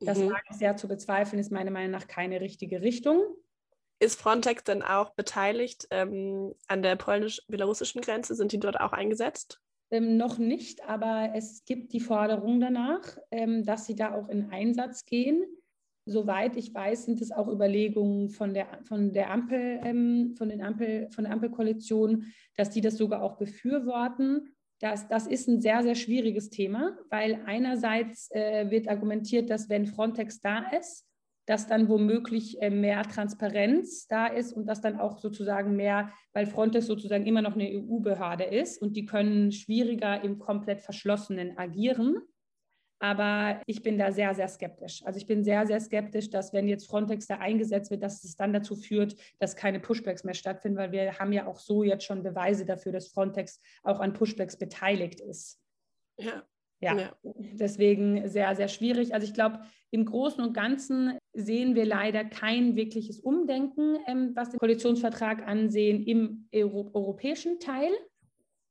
Das 0.00 0.18
mhm. 0.18 0.28
mag 0.28 0.42
ich 0.50 0.56
sehr 0.56 0.76
zu 0.76 0.86
bezweifeln, 0.88 1.40
ist 1.40 1.50
meiner 1.50 1.70
Meinung 1.70 1.90
nach 1.90 2.06
keine 2.06 2.40
richtige 2.40 2.82
Richtung. 2.82 3.22
Ist 4.00 4.20
Frontex 4.20 4.62
denn 4.62 4.82
auch 4.82 5.10
beteiligt 5.10 5.88
ähm, 5.90 6.54
an 6.68 6.82
der 6.82 6.94
polnisch-belarussischen 6.94 8.00
Grenze? 8.00 8.36
Sind 8.36 8.52
die 8.52 8.60
dort 8.60 8.80
auch 8.80 8.92
eingesetzt? 8.92 9.60
Ähm, 9.90 10.16
noch 10.16 10.38
nicht, 10.38 10.84
aber 10.84 11.32
es 11.34 11.64
gibt 11.64 11.92
die 11.92 12.00
Forderung 12.00 12.60
danach, 12.60 13.18
ähm, 13.32 13.64
dass 13.64 13.86
sie 13.86 13.96
da 13.96 14.14
auch 14.14 14.28
in 14.28 14.50
Einsatz 14.50 15.04
gehen 15.04 15.44
soweit 16.08 16.56
ich 16.56 16.74
weiß, 16.74 17.04
sind 17.04 17.20
es 17.20 17.30
auch 17.30 17.48
Überlegungen 17.48 18.30
von 18.30 18.54
der, 18.54 18.66
von 18.84 19.12
der 19.12 19.30
Ampel, 19.30 19.78
ähm, 19.84 20.34
von, 20.36 20.48
den 20.48 20.62
Ampel, 20.62 21.08
von 21.10 21.24
der 21.24 21.32
Ampelkoalition, 21.34 22.24
dass 22.56 22.70
die 22.70 22.80
das 22.80 22.96
sogar 22.96 23.22
auch 23.22 23.36
befürworten. 23.36 24.54
Das, 24.80 25.08
das 25.08 25.26
ist 25.26 25.48
ein 25.48 25.60
sehr, 25.60 25.82
sehr 25.82 25.96
schwieriges 25.96 26.50
Thema, 26.50 26.96
weil 27.10 27.42
einerseits 27.46 28.30
äh, 28.30 28.70
wird 28.70 28.88
argumentiert, 28.88 29.50
dass 29.50 29.68
wenn 29.68 29.86
Frontex 29.86 30.40
da 30.40 30.70
ist, 30.70 31.04
dass 31.46 31.66
dann 31.66 31.88
womöglich 31.88 32.60
äh, 32.60 32.70
mehr 32.70 33.02
Transparenz 33.02 34.06
da 34.06 34.26
ist 34.26 34.52
und 34.52 34.66
dass 34.66 34.80
dann 34.80 35.00
auch 35.00 35.18
sozusagen 35.18 35.74
mehr, 35.74 36.12
weil 36.32 36.46
Frontex 36.46 36.86
sozusagen 36.86 37.26
immer 37.26 37.42
noch 37.42 37.54
eine 37.54 37.70
EU-Behörde 37.70 38.44
ist 38.44 38.80
und 38.80 38.96
die 38.96 39.06
können 39.06 39.50
schwieriger 39.50 40.22
im 40.22 40.38
komplett 40.38 40.82
verschlossenen 40.82 41.56
agieren. 41.56 42.18
Aber 43.00 43.60
ich 43.66 43.82
bin 43.82 43.96
da 43.96 44.10
sehr, 44.10 44.34
sehr 44.34 44.48
skeptisch. 44.48 45.02
Also 45.04 45.18
ich 45.18 45.26
bin 45.26 45.44
sehr, 45.44 45.66
sehr 45.66 45.80
skeptisch, 45.80 46.30
dass 46.30 46.52
wenn 46.52 46.66
jetzt 46.66 46.88
Frontex 46.88 47.26
da 47.26 47.36
eingesetzt 47.36 47.90
wird, 47.90 48.02
dass 48.02 48.24
es 48.24 48.34
dann 48.34 48.52
dazu 48.52 48.74
führt, 48.74 49.14
dass 49.38 49.54
keine 49.54 49.78
Pushbacks 49.78 50.24
mehr 50.24 50.34
stattfinden, 50.34 50.78
weil 50.78 50.90
wir 50.90 51.18
haben 51.18 51.32
ja 51.32 51.46
auch 51.46 51.60
so 51.60 51.84
jetzt 51.84 52.04
schon 52.04 52.24
Beweise 52.24 52.64
dafür, 52.64 52.90
dass 52.90 53.08
Frontex 53.08 53.60
auch 53.84 54.00
an 54.00 54.14
Pushbacks 54.14 54.56
beteiligt 54.56 55.20
ist. 55.20 55.60
Ja. 56.18 56.42
Ja, 56.80 56.96
ja. 56.96 57.12
deswegen 57.24 58.28
sehr, 58.28 58.54
sehr 58.54 58.68
schwierig. 58.68 59.12
Also 59.12 59.26
ich 59.26 59.34
glaube, 59.34 59.60
im 59.90 60.04
Großen 60.04 60.42
und 60.42 60.52
Ganzen 60.52 61.18
sehen 61.32 61.74
wir 61.74 61.84
leider 61.84 62.24
kein 62.24 62.76
wirkliches 62.76 63.18
Umdenken, 63.18 63.96
ähm, 64.06 64.32
was 64.34 64.50
den 64.50 64.60
Koalitionsvertrag 64.60 65.46
ansehen 65.46 66.04
im 66.04 66.48
Euro 66.54 66.90
europäischen 66.94 67.58
Teil. 67.58 67.90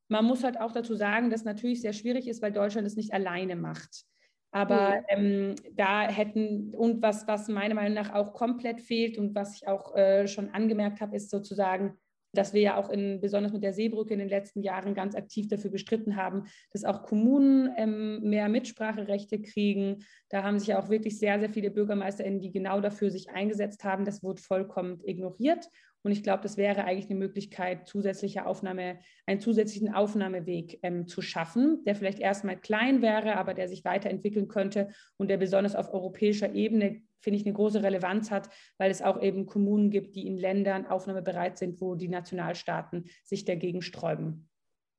Man 0.09 0.23
muss 0.23 0.43
halt 0.45 0.57
auch 0.57 0.71
dazu 0.71 0.95
sagen, 0.95 1.29
dass 1.29 1.43
natürlich 1.43 1.81
sehr 1.81 1.91
schwierig 1.91 2.29
ist, 2.29 2.41
weil 2.41 2.53
Deutschland 2.53 2.87
es 2.87 2.95
nicht 2.95 3.13
alleine 3.13 3.57
macht. 3.57 4.05
Aber 4.51 5.03
ähm, 5.09 5.55
da 5.73 6.07
hätten, 6.07 6.73
und 6.73 7.01
was, 7.01 7.27
was 7.27 7.47
meiner 7.47 7.75
Meinung 7.75 7.93
nach 7.93 8.13
auch 8.13 8.33
komplett 8.33 8.81
fehlt 8.81 9.17
und 9.17 9.35
was 9.35 9.55
ich 9.55 9.67
auch 9.67 9.95
äh, 9.95 10.27
schon 10.27 10.49
angemerkt 10.49 11.01
habe, 11.01 11.15
ist 11.15 11.29
sozusagen, 11.29 11.97
dass 12.33 12.53
wir 12.53 12.61
ja 12.61 12.77
auch 12.77 12.89
in, 12.89 13.19
besonders 13.19 13.51
mit 13.51 13.63
der 13.63 13.73
Seebrücke 13.73 14.13
in 14.13 14.19
den 14.19 14.29
letzten 14.29 14.61
Jahren 14.61 14.93
ganz 14.93 15.15
aktiv 15.15 15.47
dafür 15.47 15.71
gestritten 15.71 16.15
haben, 16.15 16.43
dass 16.71 16.85
auch 16.85 17.03
Kommunen 17.03 17.73
ähm, 17.77 18.21
mehr 18.21 18.47
Mitspracherechte 18.47 19.41
kriegen. 19.41 20.05
Da 20.29 20.43
haben 20.43 20.59
sich 20.59 20.69
ja 20.69 20.79
auch 20.79 20.89
wirklich 20.89 21.19
sehr, 21.19 21.39
sehr 21.39 21.49
viele 21.49 21.71
BürgermeisterInnen, 21.71 22.39
die 22.39 22.51
genau 22.51 22.79
dafür 22.79 23.11
sich 23.11 23.29
eingesetzt 23.29 23.83
haben. 23.83 24.05
Das 24.05 24.23
wurde 24.23 24.41
vollkommen 24.41 25.01
ignoriert. 25.03 25.67
Und 26.03 26.11
ich 26.11 26.23
glaube, 26.23 26.43
das 26.43 26.57
wäre 26.57 26.85
eigentlich 26.85 27.09
eine 27.09 27.19
Möglichkeit, 27.19 27.87
zusätzliche 27.87 28.45
Aufnahme, 28.45 28.99
einen 29.25 29.39
zusätzlichen 29.39 29.93
Aufnahmeweg 29.93 30.79
ähm, 30.83 31.07
zu 31.07 31.21
schaffen, 31.21 31.83
der 31.85 31.95
vielleicht 31.95 32.19
erstmal 32.19 32.57
klein 32.59 33.01
wäre, 33.01 33.35
aber 33.35 33.53
der 33.53 33.67
sich 33.67 33.83
weiterentwickeln 33.83 34.47
könnte 34.47 34.89
und 35.17 35.29
der 35.29 35.37
besonders 35.37 35.75
auf 35.75 35.93
europäischer 35.93 36.53
Ebene, 36.53 37.01
finde 37.19 37.39
ich, 37.39 37.45
eine 37.45 37.55
große 37.55 37.83
Relevanz 37.83 38.31
hat, 38.31 38.49
weil 38.77 38.91
es 38.91 39.01
auch 39.01 39.21
eben 39.21 39.45
Kommunen 39.45 39.89
gibt, 39.89 40.15
die 40.15 40.27
in 40.27 40.37
Ländern 40.37 40.85
aufnahmebereit 40.85 41.57
sind, 41.57 41.81
wo 41.81 41.95
die 41.95 42.07
Nationalstaaten 42.07 43.09
sich 43.23 43.43
dagegen 43.43 43.81
sträuben. 43.81 44.49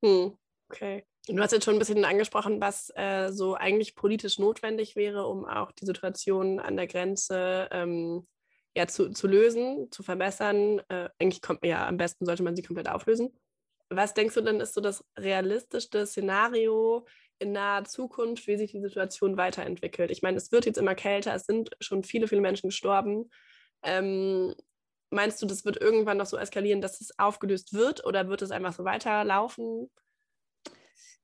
Hm. 0.05 0.37
Okay. 0.71 1.05
Du 1.27 1.39
hast 1.41 1.53
jetzt 1.53 1.65
schon 1.65 1.75
ein 1.75 1.79
bisschen 1.79 2.05
angesprochen, 2.05 2.61
was 2.61 2.91
äh, 2.97 3.31
so 3.31 3.55
eigentlich 3.55 3.95
politisch 3.95 4.39
notwendig 4.39 4.97
wäre, 4.97 5.27
um 5.27 5.45
auch 5.45 5.73
die 5.73 5.85
Situation 5.85 6.59
an 6.59 6.77
der 6.77 6.87
Grenze 6.87 7.69
ähm, 7.71 8.27
ja, 8.79 8.87
zu, 8.87 9.11
zu 9.11 9.27
lösen, 9.27 9.91
zu 9.91 10.05
verbessern. 10.05 10.81
Äh, 10.89 11.09
eigentlich 11.19 11.43
kommt 11.43 11.65
ja 11.65 11.89
am 11.89 11.97
besten 11.97 12.25
sollte 12.25 12.45
man 12.45 12.55
sie 12.55 12.63
komplett 12.63 12.89
auflösen. 12.89 13.37
Was 13.91 14.15
denkst 14.15 14.37
du 14.37 14.41
denn, 14.41 14.61
ist 14.61 14.75
so 14.75 14.81
das 14.81 15.05
realistischste 15.19 16.07
Szenario 16.07 17.05
in 17.41 17.51
naher 17.51 17.85
Zukunft, 17.85 18.47
wie 18.47 18.57
sich 18.57 18.71
die 18.71 18.81
Situation 18.81 19.37
weiterentwickelt? 19.37 20.13
Ich 20.13 20.23
meine, 20.23 20.37
es 20.37 20.53
wird 20.53 20.65
jetzt 20.65 20.79
immer 20.79 20.95
kälter, 20.95 21.35
es 21.35 21.45
sind 21.45 21.71
schon 21.81 22.05
viele, 22.05 22.29
viele 22.29 22.41
Menschen 22.41 22.69
gestorben. 22.69 23.31
Ähm, 23.83 24.55
meinst 25.11 25.43
du, 25.43 25.47
das 25.47 25.65
wird 25.65 25.81
irgendwann 25.81 26.19
noch 26.19 26.27
so 26.27 26.37
eskalieren, 26.37 26.81
dass 26.81 27.01
es 27.01 27.19
aufgelöst 27.19 27.73
wird 27.73 28.07
oder 28.07 28.29
wird 28.29 28.43
es 28.43 28.53
einfach 28.53 28.75
so 28.75 28.85
weiterlaufen? 28.85 29.91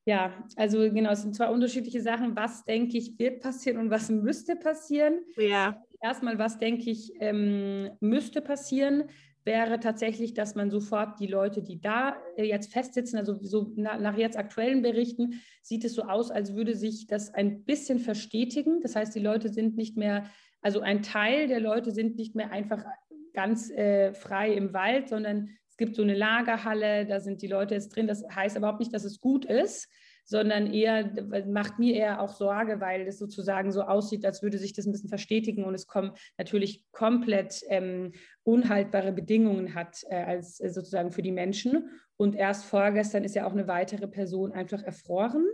Ja, 0.07 0.45
also 0.57 0.79
genau, 0.91 1.13
es 1.13 1.23
sind 1.23 1.37
zwei 1.37 1.51
unterschiedliche 1.51 2.03
Sachen. 2.03 2.35
Was 2.35 2.65
denke 2.65 2.99
ich 2.99 3.17
wird 3.17 3.41
passieren 3.41 3.79
und 3.79 3.91
was 3.91 4.11
müsste 4.11 4.57
passieren? 4.57 5.25
Ja 5.37 5.81
erstmal, 6.05 6.39
was 6.39 6.59
denke 6.59 6.91
ich, 6.91 7.13
ähm, 7.21 7.91
müsste 8.01 8.43
passieren, 8.43 9.05
wäre 9.45 9.81
tatsächlich, 9.81 10.35
dass 10.35 10.55
man 10.55 10.71
sofort 10.71 11.19
die 11.19 11.27
Leute, 11.27 11.63
die 11.63 11.81
da 11.81 12.17
äh, 12.37 12.45
jetzt 12.45 12.73
festsitzen, 12.73 13.19
also 13.19 13.39
so 13.43 13.73
na, 13.77 13.99
nach 13.99 14.17
jetzt 14.17 14.39
aktuellen 14.39 14.83
Berichten, 14.83 15.41
sieht 15.63 15.85
es 15.85 15.95
so 15.95 16.03
aus, 16.03 16.31
als 16.31 16.55
würde 16.55 16.75
sich 16.75 17.07
das 17.07 17.33
ein 17.33 17.65
bisschen 17.65 17.99
verstetigen. 17.99 18.81
Das 18.83 18.97
heißt, 18.97 19.15
die 19.15 19.21
Leute 19.21 19.49
sind 19.49 19.77
nicht 19.77 19.97
mehr, 19.97 20.25
also 20.61 20.81
ein 20.81 21.03
Teil 21.03 21.49
der 21.49 21.61
Leute 21.61 21.91
sind 21.91 22.17
nicht 22.17 22.35
mehr 22.35 22.53
einfach 22.53 22.85
ganz 23.33 23.71
äh, 23.71 24.13
frei 24.15 24.53
im 24.53 24.73
Wald, 24.73 25.09
sondern 25.09 25.51
es 25.69 25.77
gibt 25.77 25.97
so 25.97 26.03
eine 26.03 26.15
Lagerhalle, 26.15 27.07
da 27.07 27.19
sind 27.21 27.43
die 27.43 27.49
Leute 27.49 27.75
jetzt 27.75 27.97
drin. 27.97 28.07
Das 28.07 28.25
heißt 28.35 28.57
überhaupt 28.57 28.79
nicht, 28.79 28.95
dass 28.95 29.05
es 29.05 29.21
gut 29.21 29.45
ist, 29.45 29.89
sondern 30.25 30.73
eher 30.73 31.11
macht 31.47 31.79
mir 31.79 31.95
eher 31.95 32.21
auch 32.21 32.33
Sorge, 32.35 32.81
weil 32.81 33.07
es 33.07 33.19
sozusagen 33.19 33.71
so 33.73 33.83
aussieht, 33.83 34.25
als 34.25 34.43
würde 34.43 34.59
sich 34.59 34.73
das 34.73 34.87
ein 34.87 34.93
bisschen 34.93 35.09
verstetigen 35.09 35.65
und 35.65 35.75
es 35.75 35.87
kommen 35.87 36.13
natürlich 36.39 36.85
komplett 36.93 37.63
ähm, 37.69 38.13
unhaltbare 38.43 39.13
Bedingungen 39.13 39.75
hat 39.75 40.03
äh, 40.09 40.17
als 40.17 40.61
äh, 40.61 40.71
sozusagen 40.71 41.13
für 41.13 41.23
die 41.23 41.33
Menschen. 41.33 41.91
Und 42.17 42.37
erst 42.37 42.65
vorgestern 42.65 43.25
ist 43.25 43.35
ja 43.35 43.47
auch 43.47 43.53
eine 43.53 43.69
weitere 43.69 44.09
Person 44.09 44.53
einfach 44.53 44.83
erfroren. 44.83 45.47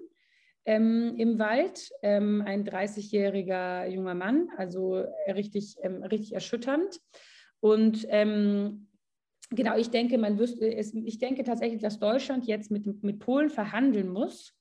Ähm, 0.66 1.14
im 1.16 1.38
Wald, 1.38 1.90
ähm, 2.02 2.42
ein 2.44 2.64
30-jähriger 2.64 3.87
junger 3.87 4.14
Mann, 4.14 4.48
also 4.56 5.04
richtig, 5.26 5.76
ähm, 5.83 6.02
richtig 6.02 6.35
erschütternd. 6.35 7.00
Und 7.61 8.06
ähm, 8.11 8.88
genau, 9.50 9.76
ich 9.76 9.90
denke, 9.90 10.18
man 10.18 10.38
wüsste, 10.38 10.72
es, 10.74 10.94
ich 10.94 11.18
denke 11.18 11.44
tatsächlich, 11.44 11.80
dass 11.80 11.98
Deutschland 11.98 12.46
jetzt 12.46 12.70
mit, 12.70 13.02
mit 13.02 13.18
Polen 13.20 13.50
verhandeln 13.50 14.09
muss, 14.09 14.54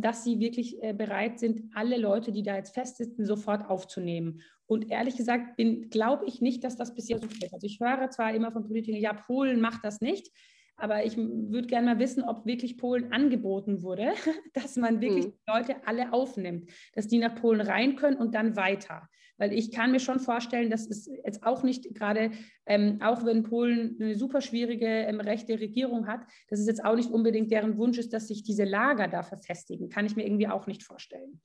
dass 0.00 0.24
sie 0.24 0.40
wirklich 0.40 0.82
äh, 0.82 0.92
bereit 0.92 1.38
sind, 1.38 1.70
alle 1.74 1.98
Leute, 1.98 2.32
die 2.32 2.42
da 2.42 2.56
jetzt 2.56 2.74
festsitzen, 2.74 3.24
sofort 3.24 3.68
aufzunehmen. 3.68 4.40
Und 4.66 4.90
ehrlich 4.90 5.16
gesagt 5.16 5.56
glaube 5.90 6.24
ich 6.26 6.40
nicht, 6.40 6.64
dass 6.64 6.76
das 6.76 6.94
bisher 6.94 7.18
so 7.18 7.26
geht. 7.26 7.52
Also 7.52 7.66
ich 7.66 7.80
höre 7.80 8.08
zwar 8.10 8.34
immer 8.34 8.52
von 8.52 8.66
Politikern, 8.66 9.00
ja, 9.00 9.12
Polen 9.12 9.60
macht 9.60 9.84
das 9.84 10.00
nicht. 10.00 10.30
Aber 10.76 11.04
ich 11.04 11.16
würde 11.16 11.66
gerne 11.66 11.86
mal 11.86 11.98
wissen, 11.98 12.22
ob 12.22 12.46
wirklich 12.46 12.78
Polen 12.78 13.12
angeboten 13.12 13.82
wurde, 13.82 14.12
dass 14.54 14.76
man 14.76 15.00
wirklich 15.00 15.26
mhm. 15.26 15.34
Leute 15.46 15.76
alle 15.86 16.12
aufnimmt, 16.12 16.70
dass 16.94 17.06
die 17.06 17.18
nach 17.18 17.34
Polen 17.34 17.60
rein 17.60 17.96
können 17.96 18.16
und 18.16 18.34
dann 18.34 18.56
weiter. 18.56 19.08
Weil 19.40 19.54
ich 19.54 19.72
kann 19.72 19.90
mir 19.90 20.00
schon 20.00 20.20
vorstellen, 20.20 20.68
dass 20.68 20.86
es 20.86 21.10
jetzt 21.24 21.42
auch 21.44 21.62
nicht 21.62 21.94
gerade, 21.94 22.30
ähm, 22.66 22.98
auch 23.02 23.24
wenn 23.24 23.42
Polen 23.42 23.96
eine 23.98 24.14
super 24.14 24.42
schwierige 24.42 24.86
ähm, 24.86 25.18
rechte 25.18 25.58
Regierung 25.58 26.06
hat, 26.06 26.20
dass 26.48 26.60
es 26.60 26.66
jetzt 26.66 26.84
auch 26.84 26.94
nicht 26.94 27.10
unbedingt 27.10 27.50
deren 27.50 27.78
Wunsch 27.78 27.96
ist, 27.96 28.12
dass 28.12 28.28
sich 28.28 28.42
diese 28.42 28.64
Lager 28.64 29.08
da 29.08 29.22
verfestigen. 29.22 29.88
Kann 29.88 30.04
ich 30.04 30.14
mir 30.14 30.26
irgendwie 30.26 30.48
auch 30.48 30.66
nicht 30.66 30.82
vorstellen. 30.82 31.40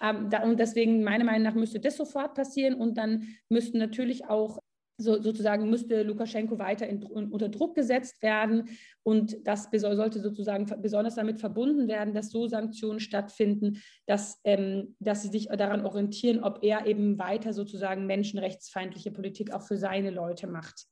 Ähm, 0.00 0.30
da, 0.30 0.44
und 0.44 0.60
deswegen, 0.60 1.02
meiner 1.02 1.24
Meinung 1.24 1.42
nach, 1.42 1.54
müsste 1.54 1.80
das 1.80 1.96
sofort 1.96 2.34
passieren 2.34 2.74
und 2.74 2.96
dann 2.96 3.26
müssten 3.48 3.78
natürlich 3.78 4.26
auch 4.26 4.61
so, 5.02 5.20
sozusagen 5.20 5.68
müsste 5.68 6.02
Lukaschenko 6.02 6.58
weiter 6.58 6.86
in, 6.86 7.02
unter 7.02 7.48
Druck 7.48 7.74
gesetzt 7.74 8.22
werden. 8.22 8.68
Und 9.02 9.46
das 9.46 9.68
sollte 9.72 10.20
sozusagen 10.20 10.66
besonders 10.80 11.16
damit 11.16 11.40
verbunden 11.40 11.88
werden, 11.88 12.14
dass 12.14 12.30
so 12.30 12.46
Sanktionen 12.46 13.00
stattfinden, 13.00 13.82
dass, 14.06 14.40
ähm, 14.44 14.96
dass 15.00 15.22
sie 15.22 15.28
sich 15.28 15.48
daran 15.48 15.84
orientieren, 15.84 16.42
ob 16.42 16.62
er 16.62 16.86
eben 16.86 17.18
weiter 17.18 17.52
sozusagen 17.52 18.06
menschenrechtsfeindliche 18.06 19.10
Politik 19.10 19.52
auch 19.52 19.62
für 19.62 19.76
seine 19.76 20.10
Leute 20.10 20.46
macht. 20.46 20.86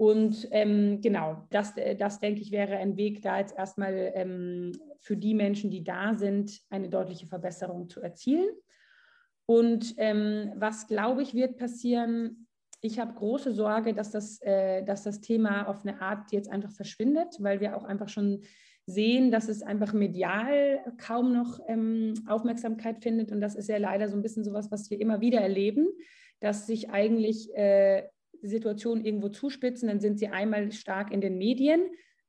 Und 0.00 0.48
ähm, 0.50 1.02
genau, 1.02 1.46
das, 1.50 1.74
das 1.98 2.20
denke 2.20 2.40
ich 2.40 2.52
wäre 2.52 2.78
ein 2.78 2.96
Weg, 2.96 3.20
da 3.20 3.38
jetzt 3.38 3.54
erstmal 3.58 4.12
ähm, 4.14 4.72
für 4.98 5.14
die 5.14 5.34
Menschen, 5.34 5.70
die 5.70 5.84
da 5.84 6.14
sind, 6.14 6.58
eine 6.70 6.88
deutliche 6.88 7.26
Verbesserung 7.26 7.88
zu 7.90 8.00
erzielen. 8.00 8.48
Und 9.44 9.94
ähm, 9.98 10.52
was, 10.54 10.86
glaube 10.86 11.22
ich, 11.22 11.34
wird 11.34 11.58
passieren, 11.58 12.46
ich 12.80 12.98
habe 12.98 13.14
große 13.14 13.52
Sorge, 13.52 13.94
dass 13.94 14.10
das, 14.10 14.40
äh, 14.42 14.82
dass 14.82 15.02
das 15.02 15.20
Thema 15.20 15.68
auf 15.68 15.84
eine 15.84 16.00
Art 16.00 16.32
jetzt 16.32 16.50
einfach 16.50 16.72
verschwindet, 16.72 17.36
weil 17.38 17.60
wir 17.60 17.76
auch 17.76 17.84
einfach 17.84 18.08
schon 18.08 18.42
sehen, 18.86 19.30
dass 19.30 19.48
es 19.48 19.62
einfach 19.62 19.92
medial 19.92 20.80
kaum 20.98 21.32
noch 21.32 21.60
ähm, 21.68 22.14
Aufmerksamkeit 22.26 23.02
findet. 23.02 23.30
Und 23.32 23.40
das 23.40 23.54
ist 23.54 23.68
ja 23.68 23.78
leider 23.78 24.08
so 24.08 24.16
ein 24.16 24.22
bisschen 24.22 24.44
sowas, 24.44 24.70
was 24.70 24.90
wir 24.90 25.00
immer 25.00 25.20
wieder 25.20 25.40
erleben, 25.40 25.88
dass 26.40 26.66
sich 26.66 26.90
eigentlich 26.90 27.54
äh, 27.54 28.08
Situationen 28.42 29.04
irgendwo 29.04 29.28
zuspitzen. 29.28 29.88
Dann 29.88 30.00
sind 30.00 30.18
sie 30.18 30.28
einmal 30.28 30.72
stark 30.72 31.12
in 31.12 31.20
den 31.20 31.38
Medien, 31.38 31.82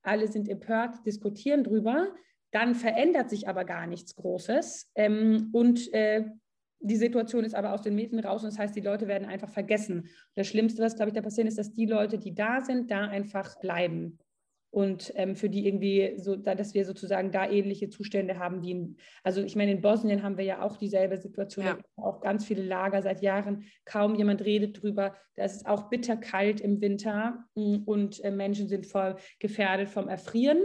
alle 0.04 0.28
sind 0.28 0.50
empört, 0.50 1.06
diskutieren 1.06 1.64
drüber. 1.64 2.10
Dann 2.52 2.76
verändert 2.76 3.30
sich 3.30 3.48
aber 3.48 3.64
gar 3.64 3.88
nichts 3.88 4.16
Großes. 4.16 4.92
Ähm, 4.96 5.50
und 5.54 5.94
äh, 5.94 6.26
die 6.82 6.96
Situation 6.96 7.44
ist 7.44 7.56
aber 7.56 7.74
aus 7.74 7.82
den 7.82 7.96
Medien 7.96 8.20
raus 8.20 8.44
und 8.44 8.52
das 8.52 8.60
heißt, 8.60 8.76
die 8.76 8.82
Leute 8.82 9.08
werden 9.08 9.28
einfach 9.28 9.50
vergessen. 9.50 10.10
das 10.36 10.48
Schlimmste, 10.48 10.82
was, 10.82 10.96
glaube 10.96 11.10
ich, 11.10 11.16
da 11.16 11.22
passiert, 11.22 11.48
ist, 11.48 11.58
dass 11.58 11.74
die 11.74 11.86
Leute, 11.86 12.18
die 12.18 12.34
da 12.34 12.62
sind, 12.62 12.92
da 12.92 13.08
einfach 13.08 13.60
bleiben. 13.60 14.20
Und 14.74 15.12
ähm, 15.16 15.36
für 15.36 15.50
die 15.50 15.68
irgendwie 15.68 16.14
so, 16.16 16.38
da, 16.38 16.56
dass 16.56 16.74
wir 16.74 16.86
sozusagen 16.86 17.34
da 17.34 17.50
ähnliche 17.50 17.90
Zustände 17.90 18.40
haben 18.40 18.62
wie 18.62 18.72
in, 18.72 18.98
also 19.22 19.42
ich 19.42 19.58
meine, 19.58 19.74
in 19.74 19.82
Bosnien 19.82 20.24
haben 20.24 20.38
wir 20.38 20.46
ja 20.46 20.62
auch 20.62 20.78
dieselbe 20.78 21.18
Situation, 21.18 21.66
ja. 21.66 21.78
auch 21.98 22.22
ganz 22.22 22.46
viele 22.46 22.64
Lager 22.64 23.02
seit 23.02 23.22
Jahren, 23.22 23.66
kaum 23.84 24.16
jemand 24.16 24.46
redet 24.46 24.82
drüber. 24.82 25.14
Da 25.36 25.44
ist 25.44 25.58
es 25.58 25.66
auch 25.66 25.90
bitterkalt 25.90 26.62
im 26.62 26.80
Winter 26.80 27.44
mm, 27.56 27.84
und 27.86 28.24
äh, 28.24 28.32
Menschen 28.32 28.70
sind 28.70 28.86
voll 28.86 29.18
gefährdet 29.40 29.90
vom 29.90 30.08
Erfrieren. 30.08 30.62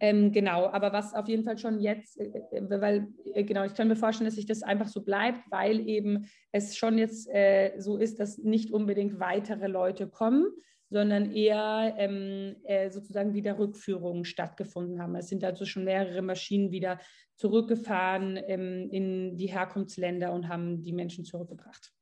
Ähm, 0.00 0.32
genau, 0.32 0.66
aber 0.66 0.92
was 0.92 1.14
auf 1.14 1.28
jeden 1.28 1.44
Fall 1.44 1.58
schon 1.58 1.80
jetzt, 1.80 2.20
äh, 2.20 2.26
äh, 2.52 2.80
weil, 2.80 3.08
äh, 3.34 3.42
genau, 3.42 3.64
ich 3.64 3.74
kann 3.74 3.88
mir 3.88 3.96
vorstellen, 3.96 4.26
dass 4.26 4.36
sich 4.36 4.46
das 4.46 4.62
einfach 4.62 4.88
so 4.88 5.02
bleibt, 5.02 5.40
weil 5.50 5.80
eben 5.88 6.26
es 6.52 6.76
schon 6.76 6.98
jetzt 6.98 7.28
äh, 7.28 7.74
so 7.78 7.96
ist, 7.96 8.20
dass 8.20 8.38
nicht 8.38 8.72
unbedingt 8.72 9.18
weitere 9.18 9.66
Leute 9.66 10.08
kommen, 10.08 10.46
sondern 10.90 11.32
eher 11.32 11.94
ähm, 11.98 12.56
äh, 12.64 12.90
sozusagen 12.90 13.34
wieder 13.34 13.58
Rückführungen 13.58 14.24
stattgefunden 14.24 15.02
haben. 15.02 15.16
Es 15.16 15.28
sind 15.28 15.44
also 15.44 15.64
schon 15.64 15.84
mehrere 15.84 16.22
Maschinen 16.22 16.70
wieder 16.70 16.98
zurückgefahren 17.36 18.38
ähm, 18.46 18.88
in 18.90 19.36
die 19.36 19.46
Herkunftsländer 19.46 20.32
und 20.32 20.48
haben 20.48 20.82
die 20.82 20.92
Menschen 20.92 21.24
zurückgebracht. 21.24 21.92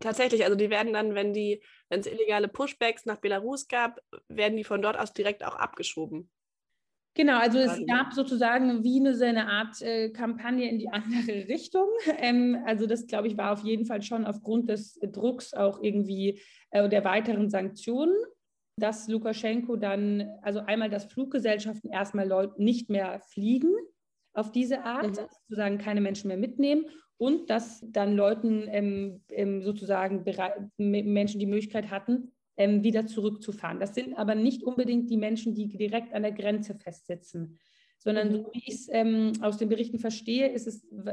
Tatsächlich, 0.00 0.44
also 0.44 0.56
die 0.56 0.70
werden 0.70 0.92
dann, 0.92 1.14
wenn 1.14 1.32
es 1.88 2.06
illegale 2.06 2.48
Pushbacks 2.48 3.04
nach 3.04 3.18
Belarus 3.18 3.66
gab, 3.66 4.00
werden 4.28 4.56
die 4.56 4.64
von 4.64 4.80
dort 4.80 4.98
aus 4.98 5.12
direkt 5.12 5.44
auch 5.44 5.56
abgeschoben. 5.56 6.30
Genau, 7.18 7.36
also 7.36 7.58
es 7.58 7.84
gab 7.88 8.12
sozusagen 8.12 8.84
wie 8.84 9.00
eine, 9.00 9.10
eine 9.26 9.48
Art 9.48 9.82
äh, 9.82 10.10
Kampagne 10.10 10.70
in 10.70 10.78
die 10.78 10.88
andere 10.88 11.48
Richtung. 11.48 11.88
Ähm, 12.18 12.62
also 12.64 12.86
das, 12.86 13.08
glaube 13.08 13.26
ich, 13.26 13.36
war 13.36 13.52
auf 13.52 13.64
jeden 13.64 13.86
Fall 13.86 14.02
schon 14.02 14.24
aufgrund 14.24 14.68
des 14.68 15.00
Drucks 15.02 15.52
auch 15.52 15.82
irgendwie 15.82 16.40
äh, 16.70 16.88
der 16.88 17.04
weiteren 17.04 17.50
Sanktionen, 17.50 18.14
dass 18.76 19.08
Lukaschenko 19.08 19.74
dann, 19.74 20.28
also 20.42 20.60
einmal, 20.60 20.90
dass 20.90 21.06
Fluggesellschaften 21.06 21.90
erstmal 21.90 22.28
Leute 22.28 22.62
nicht 22.62 22.88
mehr 22.88 23.18
fliegen 23.18 23.74
auf 24.32 24.52
diese 24.52 24.84
Art, 24.84 25.10
mhm. 25.10 25.26
sozusagen 25.48 25.78
keine 25.78 26.00
Menschen 26.00 26.28
mehr 26.28 26.36
mitnehmen 26.36 26.86
und 27.16 27.50
dass 27.50 27.84
dann 27.88 28.14
Leuten 28.14 28.68
ähm, 28.68 29.24
ähm, 29.30 29.64
sozusagen 29.64 30.24
Menschen 30.76 31.40
die 31.40 31.46
Möglichkeit 31.46 31.90
hatten, 31.90 32.30
ähm, 32.58 32.82
wieder 32.82 33.06
zurückzufahren. 33.06 33.80
Das 33.80 33.94
sind 33.94 34.18
aber 34.18 34.34
nicht 34.34 34.64
unbedingt 34.64 35.08
die 35.08 35.16
Menschen, 35.16 35.54
die 35.54 35.68
direkt 35.68 36.12
an 36.12 36.22
der 36.22 36.32
Grenze 36.32 36.74
festsitzen, 36.74 37.58
sondern 37.98 38.30
so 38.30 38.38
mhm. 38.38 38.46
wie 38.52 38.62
ich 38.66 38.74
es 38.74 38.88
ähm, 38.90 39.32
aus 39.40 39.56
den 39.56 39.68
Berichten 39.68 39.98
verstehe, 39.98 40.52
es, 40.52 40.64